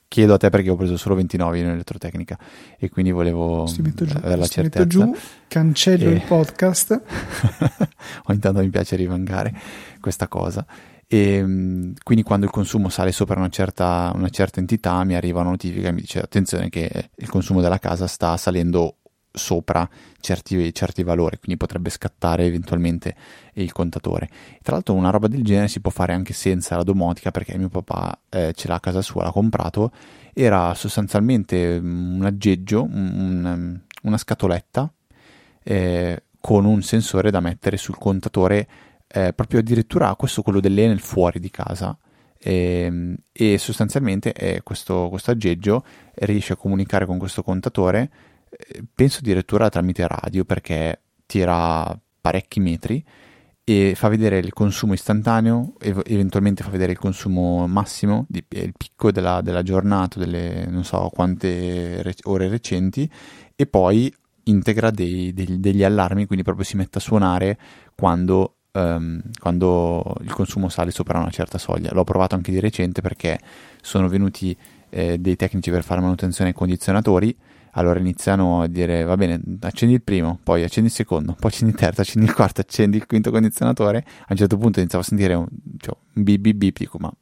[0.08, 2.36] Chiedo a te perché ho preso solo 29 in elettrotecnica
[2.76, 4.84] e quindi volevo si metto giù, avere la si certezza.
[4.84, 5.14] giù,
[5.46, 6.14] cancello e...
[6.14, 7.00] il podcast.
[8.26, 9.54] Ogni tanto mi piace rivangare
[10.00, 10.66] questa cosa.
[11.06, 11.38] E
[12.02, 15.88] quindi quando il consumo sale sopra una certa, una certa entità mi arriva una notifica
[15.88, 18.98] e mi dice attenzione che il consumo della casa sta salendo
[19.32, 19.88] sopra
[20.20, 23.14] certi, certi, valori, quindi potrebbe scattare eventualmente
[23.54, 24.28] il contatore.
[24.62, 27.68] Tra l'altro una roba del genere si può fare anche senza la domotica perché mio
[27.68, 29.92] papà eh, ce l'ha a casa sua, l'ha comprato,
[30.32, 34.92] era sostanzialmente un aggeggio, un, una scatoletta
[35.62, 38.66] eh, con un sensore da mettere sul contatore
[39.12, 41.96] eh, proprio addirittura questo quello dell'Enel fuori di casa.
[42.42, 48.10] E, ehm, e sostanzialmente questo, questo aggeggio riesce a comunicare con questo contatore
[48.94, 53.04] penso addirittura tramite radio perché tira parecchi metri
[53.64, 59.40] e fa vedere il consumo istantaneo, eventualmente fa vedere il consumo massimo, il picco della,
[59.42, 63.08] della giornata, delle non so quante ore recenti
[63.54, 64.12] e poi
[64.44, 67.58] integra dei, dei, degli allarmi, quindi proprio si mette a suonare
[67.94, 71.92] quando, um, quando, il consumo sale sopra una certa soglia.
[71.92, 73.38] L'ho provato anche di recente perché
[73.80, 74.56] sono venuti
[74.88, 77.36] eh, dei tecnici per fare manutenzione ai condizionatori
[77.72, 81.72] allora iniziano a dire va bene, accendi il primo, poi accendi il secondo, poi accendi
[81.72, 83.98] il terzo, accendi il quarto, accendi il quinto condizionatore.
[83.98, 85.46] A un certo punto iniziavo a sentire un,
[85.78, 87.12] cioè, un bip bip bip, dico ma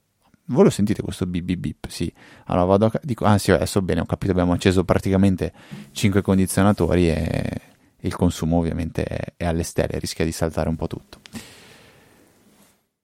[0.51, 1.87] voi lo sentite questo bip bip bip?
[1.89, 2.11] Sì.
[2.47, 5.53] Allora vado a, dico ah sì adesso bene, ho capito, abbiamo acceso praticamente
[5.93, 7.61] 5 condizionatori e
[8.01, 11.19] il consumo ovviamente è, è alle stelle, rischia di saltare un po' tutto.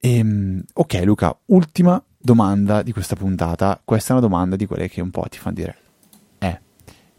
[0.01, 3.81] Ehm, ok Luca, ultima domanda di questa puntata.
[3.85, 5.79] Questa è una domanda di quelle che un po' ti fanno dire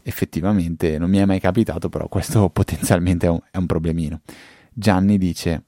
[0.06, 4.20] effettivamente non mi è mai capitato, però questo potenzialmente è un, è un problemino.
[4.72, 5.64] Gianni dice: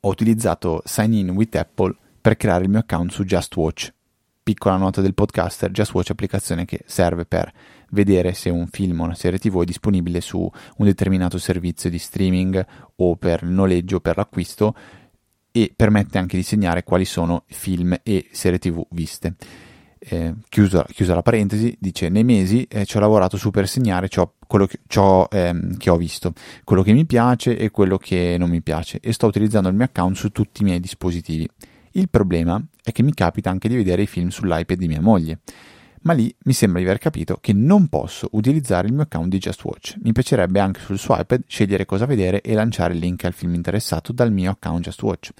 [0.00, 3.92] Ho utilizzato Sign In with Apple per creare il mio account su JustWatch.
[4.42, 7.52] Piccola nota del podcaster: JustWatch è applicazione che serve per
[7.90, 11.98] vedere se un film o una serie TV è disponibile su un determinato servizio di
[11.98, 14.74] streaming o per il noleggio o per l'acquisto
[15.52, 19.36] e permette anche di segnare quali sono film e serie TV viste
[20.06, 24.08] eh, chiusa, chiusa, la parentesi, dice nei mesi eh, ci ho lavorato su per segnare
[24.08, 26.32] ciò, che, ciò ehm, che ho visto,
[26.64, 29.84] quello che mi piace e quello che non mi piace e sto utilizzando il mio
[29.84, 31.48] account su tutti i miei dispositivi.
[31.92, 35.40] Il problema è che mi capita anche di vedere i film sull'iPad di mia moglie,
[36.02, 39.38] ma lì mi sembra di aver capito che non posso utilizzare il mio account di
[39.38, 39.96] Just Watch.
[40.02, 43.54] Mi piacerebbe anche sul suo iPad scegliere cosa vedere e lanciare il link al film
[43.54, 45.30] interessato dal mio account Just Watch.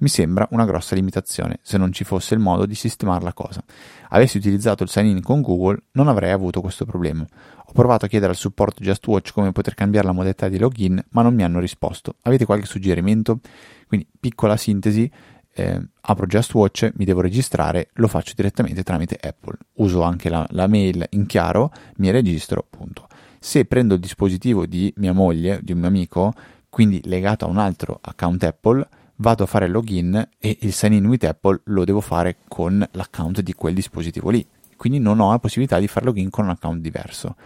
[0.00, 3.62] Mi sembra una grossa limitazione, se non ci fosse il modo di sistemare la cosa.
[4.10, 7.26] Avessi utilizzato il sign-in con Google, non avrei avuto questo problema.
[7.66, 11.22] Ho provato a chiedere al supporto JustWatch come poter cambiare la modalità di login, ma
[11.22, 12.14] non mi hanno risposto.
[12.22, 13.40] Avete qualche suggerimento?
[13.86, 15.10] Quindi, piccola sintesi,
[15.52, 19.56] eh, apro JustWatch, mi devo registrare, lo faccio direttamente tramite Apple.
[19.74, 23.08] Uso anche la, la mail in chiaro, mi registro, punto.
[23.40, 26.32] Se prendo il dispositivo di mia moglie, di un mio amico,
[26.68, 31.06] quindi legato a un altro account Apple, vado a fare login e il sign in
[31.06, 34.46] with Apple lo devo fare con l'account di quel dispositivo lì.
[34.76, 37.36] Quindi non ho la possibilità di fare login con un account diverso.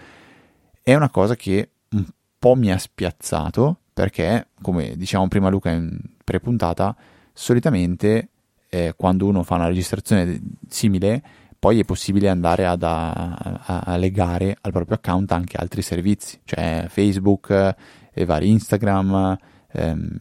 [0.83, 2.05] È una cosa che un
[2.39, 6.95] po' mi ha spiazzato perché, come diciamo prima Luca in pre-puntata,
[7.33, 8.29] solitamente
[8.69, 11.23] eh, quando uno fa una registrazione simile
[11.63, 16.87] poi è possibile andare ad, a, a, legare al proprio account anche altri servizi, cioè
[16.89, 17.77] Facebook,
[18.13, 19.39] e vari Instagram,
[19.73, 20.17] ehm,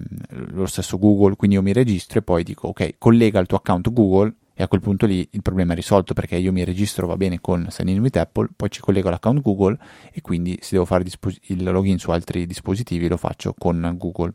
[0.52, 3.92] lo stesso Google, quindi io mi registro e poi dico ok, collega il tuo account
[3.92, 7.18] Google e a quel punto lì il problema è risolto perché io mi registro va
[7.18, 9.78] bene con Sign in with Apple, poi ci collego l'account Google
[10.12, 14.34] e quindi se devo fare dispos- il login su altri dispositivi lo faccio con Google.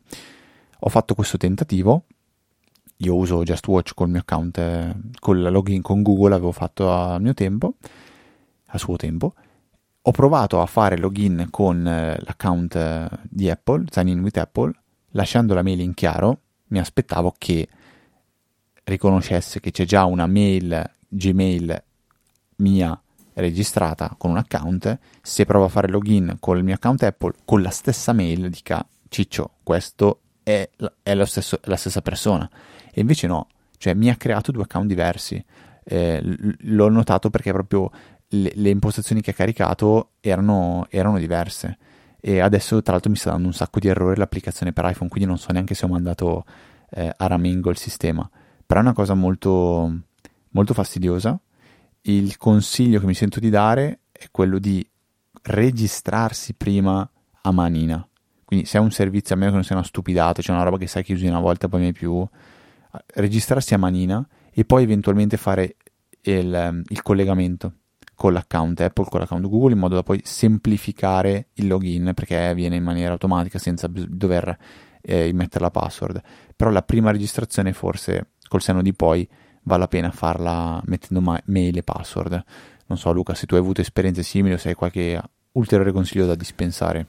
[0.80, 2.06] Ho fatto questo tentativo,
[2.96, 7.34] io uso JustWatch col mio account, eh, col login con Google avevo fatto a mio
[7.34, 7.74] tempo,
[8.66, 9.34] a suo tempo.
[10.02, 14.72] Ho provato a fare login con eh, l'account eh, di Apple, Sign in with Apple,
[15.16, 17.66] lasciando la mail in chiaro, mi aspettavo che
[18.84, 21.82] riconoscesse che c'è già una mail Gmail
[22.56, 23.00] mia
[23.34, 27.62] registrata con un account, se provo a fare login con il mio account Apple con
[27.62, 30.68] la stessa mail dica Ciccio, questo è,
[31.02, 32.48] è, stesso, è la stessa persona.
[32.92, 33.48] E invece no,
[33.78, 35.42] cioè mi ha creato due account diversi.
[35.84, 37.90] Eh, l'ho notato perché proprio
[38.28, 41.78] le, le, impostazioni che ha caricato erano, erano diverse
[42.28, 45.28] e adesso tra l'altro mi sta dando un sacco di errori l'applicazione per iPhone, quindi
[45.28, 46.44] non so neanche se ho mandato
[46.90, 48.28] eh, a Ramingo il sistema.
[48.66, 49.96] Però è una cosa molto,
[50.48, 51.38] molto fastidiosa.
[52.00, 54.84] Il consiglio che mi sento di dare è quello di
[55.42, 57.08] registrarsi prima
[57.42, 58.04] a manina.
[58.44, 60.78] Quindi se è un servizio, a meno che non sia una stupidata, cioè una roba
[60.78, 62.26] che sai che usi una volta e poi mai più,
[63.14, 65.76] registrarsi a manina e poi eventualmente fare
[66.22, 67.72] il, il collegamento
[68.16, 72.76] con l'account Apple, con l'account Google, in modo da poi semplificare il login perché avviene
[72.76, 74.56] in maniera automatica senza dover
[75.02, 76.20] eh, mettere la password.
[76.56, 79.28] Però la prima registrazione forse col senno di poi
[79.64, 82.44] vale la pena farla mettendo ma- mail e password.
[82.86, 85.20] Non so Luca se tu hai avuto esperienze simili o se hai qualche
[85.52, 87.06] ulteriore consiglio da dispensare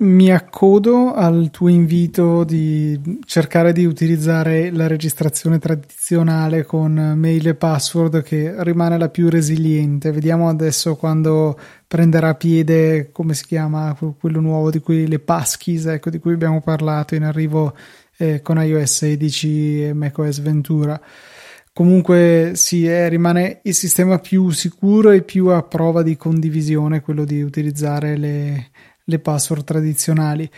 [0.00, 7.54] mi accodo al tuo invito di cercare di utilizzare la registrazione tradizionale con mail e
[7.54, 10.12] password che rimane la più resiliente.
[10.12, 16.10] Vediamo adesso quando prenderà piede, come si chiama, quello nuovo di cui le passkeys, ecco,
[16.10, 17.74] di cui abbiamo parlato in arrivo
[18.18, 21.00] eh, con iOS 16 e macOS Ventura.
[21.72, 27.24] Comunque sì, eh, rimane il sistema più sicuro e più a prova di condivisione, quello
[27.24, 28.70] di utilizzare le
[29.08, 30.48] le password tradizionali.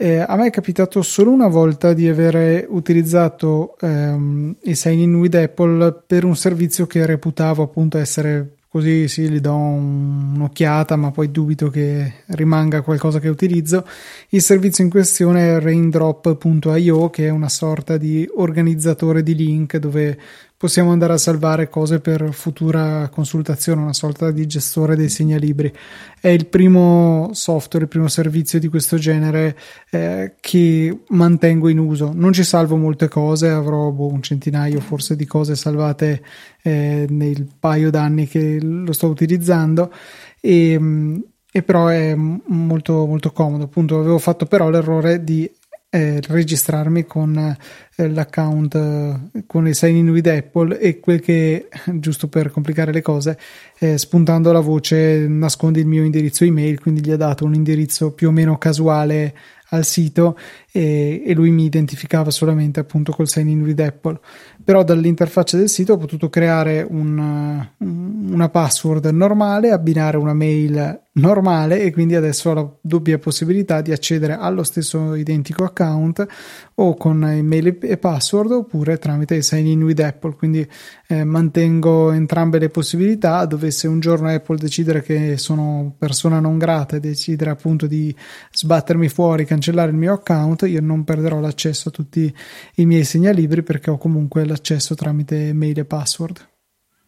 [0.00, 5.14] Eh, a me è capitato solo una volta di avere utilizzato ehm, il sign in
[5.16, 11.10] with Apple per un servizio che reputavo appunto essere così sì, gli do un'occhiata, ma
[11.10, 13.84] poi dubito che rimanga qualcosa che utilizzo.
[14.28, 20.16] Il servizio in questione è raindrop.io, che è una sorta di organizzatore di link dove
[20.58, 25.72] possiamo andare a salvare cose per futura consultazione, una sorta di gestore dei segnalibri.
[26.20, 29.56] È il primo software, il primo servizio di questo genere
[29.90, 32.10] eh, che mantengo in uso.
[32.12, 36.24] Non ci salvo molte cose, avrò boh, un centinaio forse di cose salvate
[36.62, 39.92] eh, nel paio d'anni che lo sto utilizzando
[40.40, 41.20] e,
[41.52, 43.62] e però è molto molto comodo.
[43.62, 45.48] Appunto, avevo fatto però l'errore di
[45.90, 47.56] eh, registrarmi con
[47.96, 52.92] eh, l'account eh, con il sign in with Apple e quel che, giusto per complicare
[52.92, 53.38] le cose,
[53.78, 58.12] eh, spuntando la voce nasconde il mio indirizzo email, quindi gli ha dato un indirizzo
[58.12, 59.34] più o meno casuale
[59.70, 60.38] al sito
[60.70, 64.18] e, e, lui mi identificava solamente appunto col sign in with Apple.
[64.62, 71.82] Però dall'interfaccia del sito ho potuto creare un, una password normale abbinare una mail normale
[71.82, 76.26] e quindi adesso ho la doppia possibilità di accedere allo stesso identico account
[76.74, 80.36] o con email e password oppure tramite il sign in with Apple.
[80.36, 80.66] Quindi
[81.08, 83.44] eh, mantengo entrambe le possibilità.
[83.46, 88.14] Dovesse un giorno Apple decidere che sono persona non grata e decidere appunto di
[88.52, 92.32] sbattermi fuori cancellare il mio account io non perderò l'accesso a tutti
[92.76, 96.48] i miei segnalibri perché ho comunque l'accesso tramite mail e password.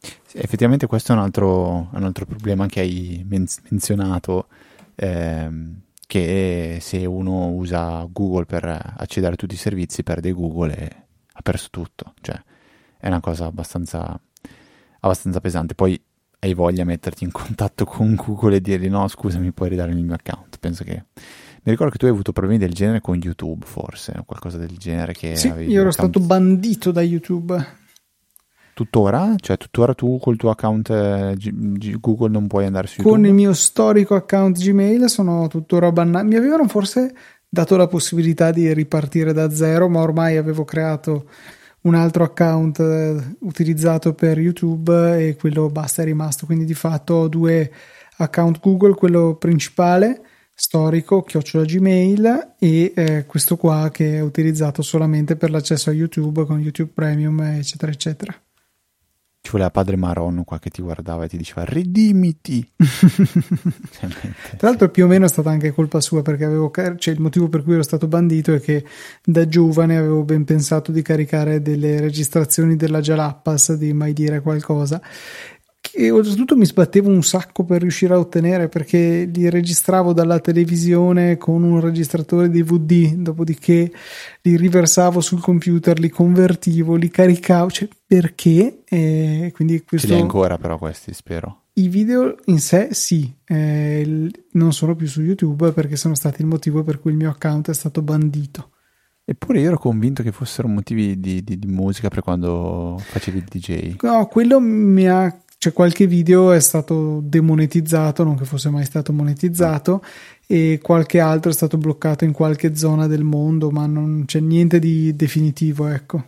[0.00, 4.46] Sì, effettivamente questo è un altro, un altro problema che hai men- menzionato,
[4.94, 10.96] ehm, che se uno usa Google per accedere a tutti i servizi perde Google e
[11.32, 12.40] ha perso tutto, cioè
[12.98, 14.18] è una cosa abbastanza,
[15.00, 15.74] abbastanza pesante.
[15.74, 16.00] Poi
[16.40, 20.02] hai voglia di metterti in contatto con Google e dirgli no scusami puoi ridare il
[20.02, 21.04] mio account, penso che...
[21.62, 24.76] Mi ricordo che tu hai avuto problemi del genere con YouTube, forse, o qualcosa del
[24.78, 25.12] genere.
[25.12, 27.78] Che sì, io ero stato bandito da YouTube
[28.80, 29.34] tuttora?
[29.36, 33.16] Cioè tuttora tu col tuo account eh, G- G- Google non puoi andare su YouTube?
[33.16, 36.24] Con il mio storico account Gmail sono tuttora bannato.
[36.26, 37.12] Mi avevano forse
[37.46, 41.28] dato la possibilità di ripartire da zero, ma ormai avevo creato
[41.82, 46.46] un altro account eh, utilizzato per YouTube e quello basta è rimasto.
[46.46, 47.70] Quindi di fatto ho due
[48.16, 50.22] account Google, quello principale
[50.60, 56.44] storico chiocciola Gmail e eh, questo qua che è utilizzato solamente per l'accesso a YouTube
[56.44, 58.34] con YouTube Premium eccetera eccetera.
[59.42, 65.06] Ci voleva padre Maron qua che ti guardava e ti diceva redimiti tra l'altro più
[65.06, 67.82] o meno è stata anche colpa sua perché avevo cioè il motivo per cui ero
[67.82, 68.84] stato bandito è che
[69.24, 75.00] da giovane avevo ben pensato di caricare delle registrazioni della Jalappas di mai dire qualcosa
[75.80, 81.36] che oltretutto mi sbattevo un sacco per riuscire a ottenere perché li registravo dalla televisione
[81.36, 83.90] con un registratore DVD, dopodiché
[84.42, 88.82] li riversavo sul computer, li convertivo, li caricavo, cioè perché?
[88.84, 90.06] Eh, quindi questo...
[90.06, 91.62] Ce li hai ancora però questi, spero.
[91.74, 96.46] I video in sé sì, eh, non sono più su YouTube perché sono stati il
[96.46, 98.70] motivo per cui il mio account è stato bandito.
[99.24, 103.44] Eppure io ero convinto che fossero motivi di, di, di musica per quando facevi il
[103.44, 103.94] DJ.
[104.00, 109.12] No, quello mi ha cioè qualche video è stato demonetizzato, non che fosse mai stato
[109.12, 110.02] monetizzato,
[110.46, 114.78] e qualche altro è stato bloccato in qualche zona del mondo, ma non c'è niente
[114.78, 116.24] di definitivo, ecco.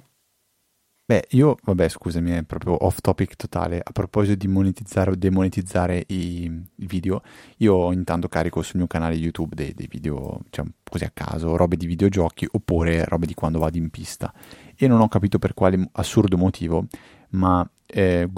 [1.06, 3.80] Beh, io, vabbè, scusami, è proprio off topic totale.
[3.82, 7.22] A proposito di monetizzare o demonetizzare i, i video,
[7.56, 11.78] io intanto carico sul mio canale YouTube dei, dei video, diciamo così a caso, robe
[11.78, 14.30] di videogiochi oppure robe di quando vado in pista.
[14.76, 16.84] E non ho capito per quale assurdo motivo,
[17.30, 18.28] ma eh,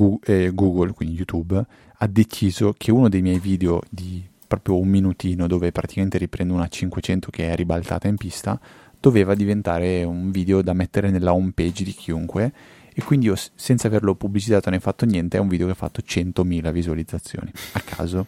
[0.52, 1.64] Google, quindi YouTube,
[1.96, 6.68] ha deciso che uno dei miei video di proprio un minutino dove praticamente riprendo una
[6.68, 8.60] 500 che è ribaltata in pista,
[9.00, 12.52] doveva diventare un video da mettere nella home page di chiunque.
[12.92, 16.00] E quindi io senza averlo pubblicizzato né fatto niente è un video che ha fatto
[16.06, 18.26] 100.000 visualizzazioni a caso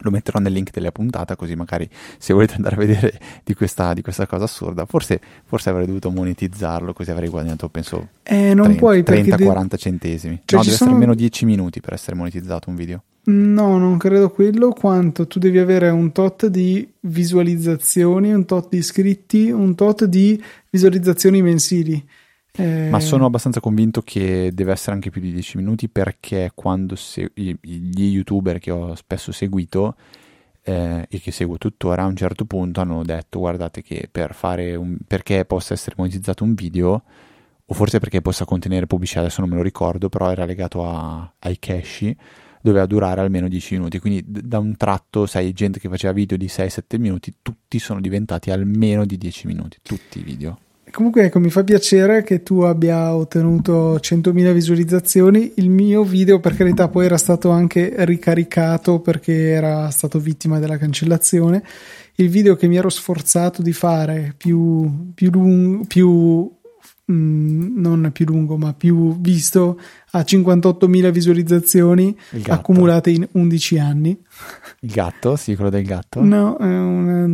[0.00, 1.88] lo metterò nel link della puntata così magari
[2.18, 6.10] se volete andare a vedere di questa, di questa cosa assurda forse, forse, avrei dovuto
[6.10, 9.76] monetizzarlo così avrei guadagnato penso eh, 30-40 de...
[9.76, 10.40] centesimi.
[10.44, 10.90] Cioè, no deve sono...
[10.90, 13.02] essere almeno 10 minuti per essere monetizzato un video.
[13.26, 18.76] No non credo quello quanto tu devi avere un tot di visualizzazioni un tot di
[18.76, 22.06] iscritti un tot di visualizzazioni mensili
[22.56, 22.88] eh...
[22.88, 27.32] Ma sono abbastanza convinto che deve essere anche più di 10 minuti perché quando se-
[27.34, 29.96] gli youtuber che ho spesso seguito
[30.62, 34.76] eh, e che seguo tuttora a un certo punto hanno detto guardate che per fare
[34.76, 37.02] un, perché possa essere monetizzato un video
[37.66, 41.34] o forse perché possa contenere pubblicità adesso non me lo ricordo però era legato a,
[41.40, 42.16] ai cache
[42.60, 43.98] doveva durare almeno 10 minuti.
[43.98, 48.50] Quindi da un tratto sai gente che faceva video di 6-7 minuti tutti sono diventati
[48.50, 50.58] almeno di 10 minuti tutti i video
[50.94, 55.54] Comunque, ecco, mi fa piacere che tu abbia ottenuto 100.000 visualizzazioni.
[55.56, 60.78] Il mio video, per carità, poi era stato anche ricaricato perché era stato vittima della
[60.78, 61.64] cancellazione.
[62.14, 66.48] Il video che mi ero sforzato di fare più, più, lung- più
[67.12, 69.78] Mm, non più lungo ma più visto
[70.12, 74.18] ha 58.000 visualizzazioni accumulate in 11 anni
[74.80, 75.36] il gatto?
[75.36, 76.22] Sì, quello del gatto?
[76.22, 77.26] no, è una,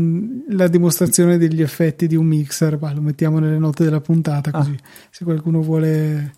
[0.48, 4.76] la dimostrazione degli effetti di un mixer bah, lo mettiamo nelle note della puntata così
[4.76, 4.88] ah.
[5.08, 6.32] se qualcuno vuole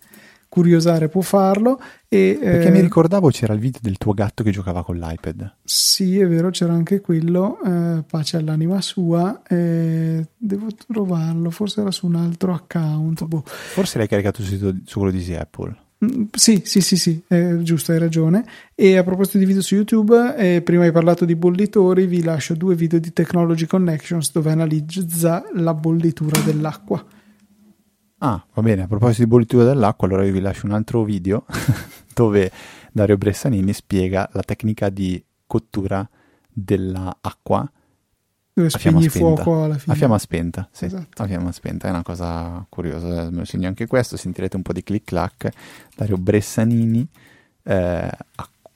[0.53, 1.81] curiosare può farlo.
[2.07, 5.55] E, Perché eh, mi ricordavo c'era il video del tuo gatto che giocava con l'iPad.
[5.63, 11.89] Sì, è vero, c'era anche quello, eh, pace all'anima sua, eh, devo trovarlo, forse era
[11.89, 13.25] su un altro account.
[13.25, 13.41] Boh.
[13.45, 15.75] Forse l'hai caricato su, su quello di Apple.
[16.05, 18.45] Mm, sì, sì, sì, sì, è giusto, hai ragione.
[18.75, 22.53] E a proposito di video su YouTube, eh, prima hai parlato di bollitori, vi lascio
[22.53, 27.03] due video di Technology Connections dove analizza la bollitura dell'acqua.
[28.25, 31.43] Ah, va bene, a proposito di bollitura dell'acqua, allora io vi lascio un altro video
[32.15, 32.49] dove
[32.93, 36.09] Dario Bressanini spiega la tecnica di cottura
[36.49, 37.69] dell'acqua
[38.53, 39.93] dove spegni fuoco alla fine.
[39.93, 41.21] A fiamma spenta, sì, esatto.
[41.21, 44.71] a fiamma spenta, è una cosa curiosa, me lo segno anche questo, sentirete un po'
[44.71, 45.49] di click clack,
[45.93, 47.05] Dario Bressanini,
[47.63, 48.09] eh,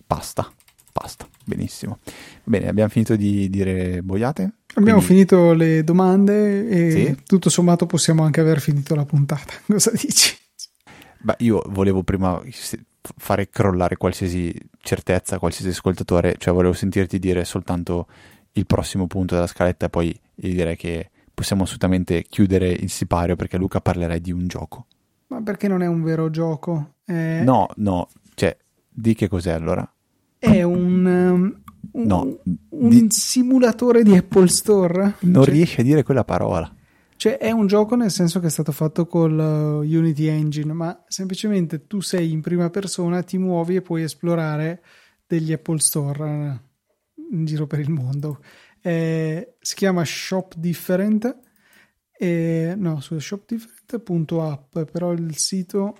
[0.05, 0.51] pasta,
[0.97, 1.99] pasta, benissimo.
[2.43, 4.51] Bene, abbiamo finito di dire boiate?
[4.73, 5.05] Abbiamo Quindi...
[5.05, 7.17] finito le domande e sì?
[7.25, 9.53] tutto sommato possiamo anche aver finito la puntata.
[9.67, 10.35] Cosa dici?
[11.19, 12.41] Beh, io volevo prima
[13.17, 18.07] fare crollare qualsiasi certezza, qualsiasi ascoltatore, cioè volevo sentirti dire soltanto
[18.53, 23.57] il prossimo punto della scaletta e poi direi che possiamo assolutamente chiudere il sipario perché
[23.57, 24.87] Luca parlerai di un gioco.
[25.27, 26.95] Ma perché non è un vero gioco?
[27.03, 27.41] È...
[27.43, 28.57] No, no, cioè,
[28.89, 29.87] di che cos'è allora?
[30.39, 31.61] È un, um,
[32.03, 33.07] no, un di...
[33.09, 35.15] simulatore di Apple Store.
[35.21, 36.71] Non cioè, riesci a dire quella parola.
[37.15, 41.03] Cioè è un gioco nel senso che è stato fatto con uh, Unity Engine, ma
[41.07, 44.83] semplicemente tu sei in prima persona, ti muovi e puoi esplorare
[45.25, 46.59] degli Apple Store uh,
[47.31, 48.39] in giro per il mondo.
[48.81, 51.39] Eh, si chiama Shop Different,
[52.17, 55.97] eh, no, su shopdifferent.app, però il sito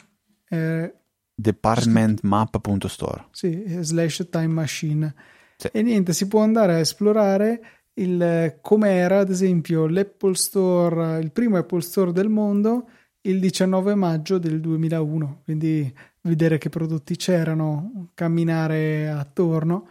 [0.48, 0.94] è
[1.40, 3.28] departmentmap.store.
[3.32, 5.14] Sì, slash time machine.
[5.56, 5.70] Sì.
[5.72, 7.62] E niente, si può andare a esplorare
[7.94, 12.88] il, come era ad esempio l'Apple Store, il primo Apple Store del mondo
[13.22, 19.90] il 19 maggio del 2001, quindi vedere che prodotti c'erano, camminare attorno.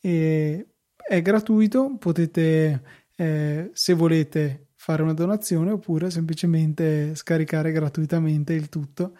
[0.00, 2.82] E è gratuito, potete
[3.16, 9.16] eh, se volete fare una donazione oppure semplicemente scaricare gratuitamente il tutto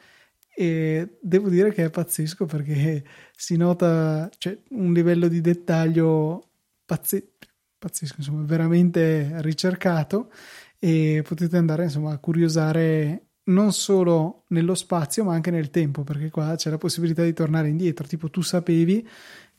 [0.56, 6.50] e devo dire che è pazzesco perché si nota cioè, un livello di dettaglio
[6.84, 7.32] pazze-
[7.78, 10.30] pazzesco, insomma, veramente ricercato.
[10.78, 16.30] E potete andare insomma a curiosare non solo nello spazio ma anche nel tempo perché
[16.30, 18.06] qua c'è la possibilità di tornare indietro.
[18.06, 19.06] Tipo tu sapevi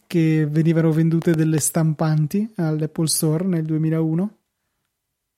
[0.08, 4.38] che venivano vendute delle stampanti all'Apple Store nel 2001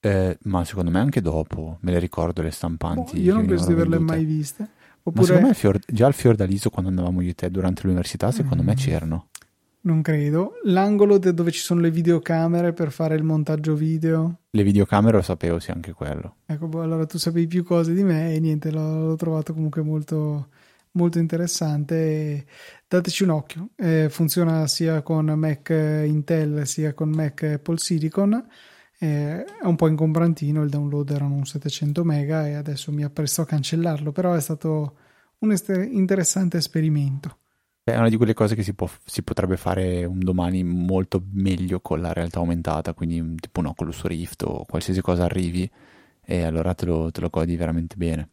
[0.00, 1.78] eh, ma secondo me anche dopo.
[1.80, 4.16] Me le ricordo le stampanti oh, io non penso di averle vendute.
[4.16, 4.70] mai viste
[5.08, 5.20] Oppure...
[5.20, 5.78] Ma secondo me fior...
[5.86, 8.66] già al Fiordaliso quando andavamo io e te durante l'università, secondo mm.
[8.66, 9.28] me c'erano.
[9.80, 10.54] Non credo.
[10.64, 14.40] L'angolo dove ci sono le videocamere per fare il montaggio video.
[14.50, 16.36] Le videocamere lo sapevo, sì, anche quello.
[16.46, 19.82] Ecco, boh, allora tu sapevi più cose di me e niente, l'ho, l'ho trovato comunque
[19.82, 20.48] molto,
[20.92, 22.44] molto interessante.
[22.86, 23.68] Dateci un occhio.
[23.76, 28.46] Eh, funziona sia con Mac Intel sia con Mac Apple Silicon.
[29.00, 33.42] Eh, è un po' ingombrantino, il download erano un 700 mega e adesso mi appresto
[33.42, 34.96] a cancellarlo, però è stato
[35.38, 37.38] un est- interessante esperimento.
[37.84, 41.80] È una di quelle cose che si, può, si, potrebbe fare un domani molto meglio
[41.80, 45.70] con la realtà aumentata, quindi tipo un Oculus Rift o qualsiasi cosa arrivi
[46.20, 48.30] e allora te lo, te lo godi veramente bene.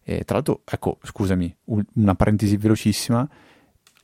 [0.00, 1.54] E tra l'altro, ecco, scusami,
[1.96, 3.28] una parentesi velocissima.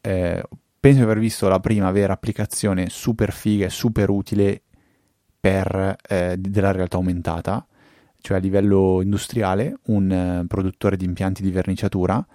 [0.03, 0.43] Eh,
[0.79, 4.65] penso di aver visto la prima vera applicazione super figa e super utile
[5.45, 7.67] per, eh, della realtà aumentata,
[8.23, 12.27] cioè a livello industriale un eh, produttore di impianti di verniciatura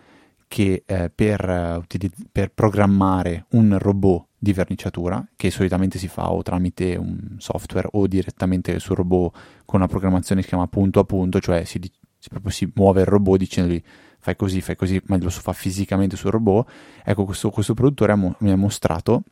[0.48, 6.44] che eh, per, utilizz- per, programmare un robot di verniciatura, che solitamente si fa o
[6.44, 9.36] tramite un software o direttamente sul robot
[9.66, 11.80] con una programmazione che si chiama punto a punto, cioè si,
[12.20, 13.82] si, proprio si muove il robot dicendogli
[14.20, 16.70] fai così, fai così, ma lo fa fisicamente sul robot.
[17.04, 19.24] Ecco, questo, questo produttore mi ha mostrato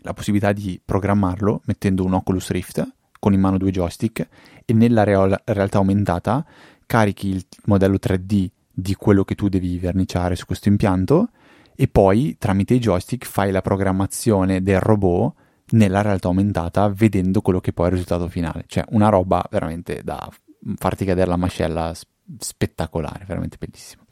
[0.00, 4.26] la possibilità di programmarlo mettendo un Oculus Rift con in mano due joystick
[4.64, 6.44] e nella real- realtà aumentata
[6.86, 11.28] carichi il modello 3D di quello che tu devi verniciare su questo impianto
[11.76, 15.34] e poi tramite i joystick fai la programmazione del robot
[15.70, 18.64] nella realtà aumentata vedendo quello che poi è il risultato finale.
[18.66, 20.28] Cioè una roba veramente da
[20.74, 21.94] farti cadere la mascella
[22.38, 24.02] spettacolare, veramente bellissimo.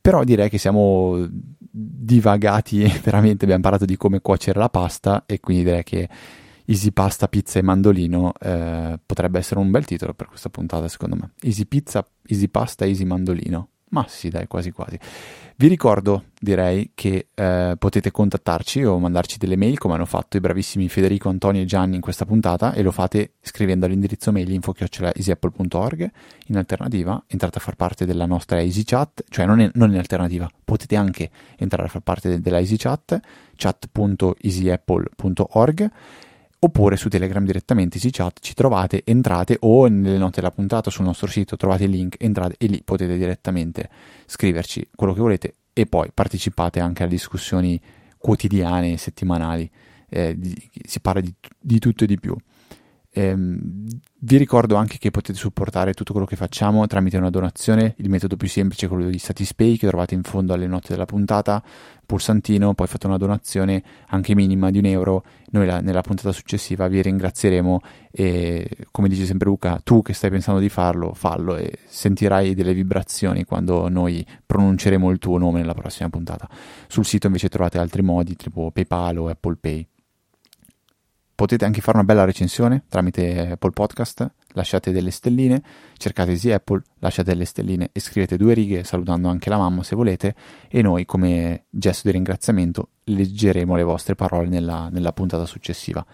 [0.00, 1.28] Però direi che siamo
[1.70, 6.08] divagati veramente, abbiamo parlato di come cuocere la pasta e quindi direi che
[6.66, 11.16] Easy Pasta, Pizza e Mandolino eh, potrebbe essere un bel titolo per questa puntata, secondo
[11.16, 11.32] me.
[11.40, 13.68] Easy Pizza, Easy Pasta, Easy Mandolino.
[13.92, 14.98] Ma sì, dai, quasi quasi.
[15.54, 20.40] Vi ricordo, direi, che eh, potete contattarci o mandarci delle mail come hanno fatto i
[20.40, 26.10] bravissimi Federico, Antonio e Gianni in questa puntata e lo fate scrivendo all'indirizzo mail info.easyapple.org.
[26.46, 30.48] In alternativa entrate a far parte della nostra EasyChat, cioè non, è, non in alternativa,
[30.64, 33.20] potete anche entrare a far parte de- della EasyChat,
[33.56, 35.90] chat.easyapple.org
[36.64, 41.26] oppure su Telegram direttamente, EasyChat, ci trovate, entrate o nelle note della puntata sul nostro
[41.26, 43.88] sito trovate il link, entrate e lì potete direttamente
[44.26, 47.80] scriverci quello che volete e poi partecipate anche alle discussioni
[48.16, 49.68] quotidiane, settimanali,
[50.08, 50.54] eh, di,
[50.84, 52.36] si parla di, di tutto e di più.
[53.14, 53.84] Ehm,
[54.24, 58.36] vi ricordo anche che potete supportare tutto quello che facciamo tramite una donazione, il metodo
[58.36, 61.62] più semplice è quello di Satispay che trovate in fondo alle note della puntata,
[62.06, 66.88] pulsantino, poi fate una donazione anche minima di un euro, noi la, nella puntata successiva
[66.88, 71.80] vi ringrazieremo e come dice sempre Luca, tu che stai pensando di farlo, fallo e
[71.84, 76.48] sentirai delle vibrazioni quando noi pronunceremo il tuo nome nella prossima puntata.
[76.86, 79.86] Sul sito invece trovate altri modi tipo PayPal o Apple Pay
[81.42, 85.60] potete anche fare una bella recensione tramite Apple Podcast, lasciate delle stelline,
[85.96, 89.96] cercate Easy Apple, lasciate delle stelline e scrivete due righe salutando anche la mamma se
[89.96, 90.36] volete
[90.68, 96.06] e noi come gesto di ringraziamento leggeremo le vostre parole nella, nella puntata successiva.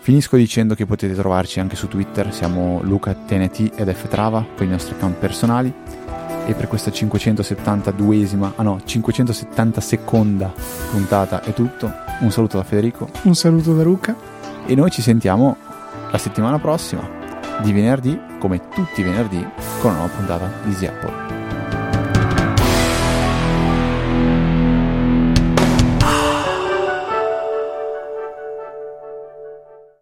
[0.00, 4.70] Finisco dicendo che potete trovarci anche su Twitter, siamo Luca TNT ed Ftrava con i
[4.70, 6.09] nostri account personali
[6.50, 10.52] e per questa 572esima, ah no, 570 seconda
[10.90, 11.92] puntata è tutto.
[12.20, 13.08] Un saluto da Federico.
[13.22, 14.16] Un saluto da Luca.
[14.66, 15.56] E noi ci sentiamo
[16.10, 17.08] la settimana prossima,
[17.62, 19.46] di venerdì, come tutti i venerdì,
[19.80, 21.29] con una nuova puntata di Easy Apple.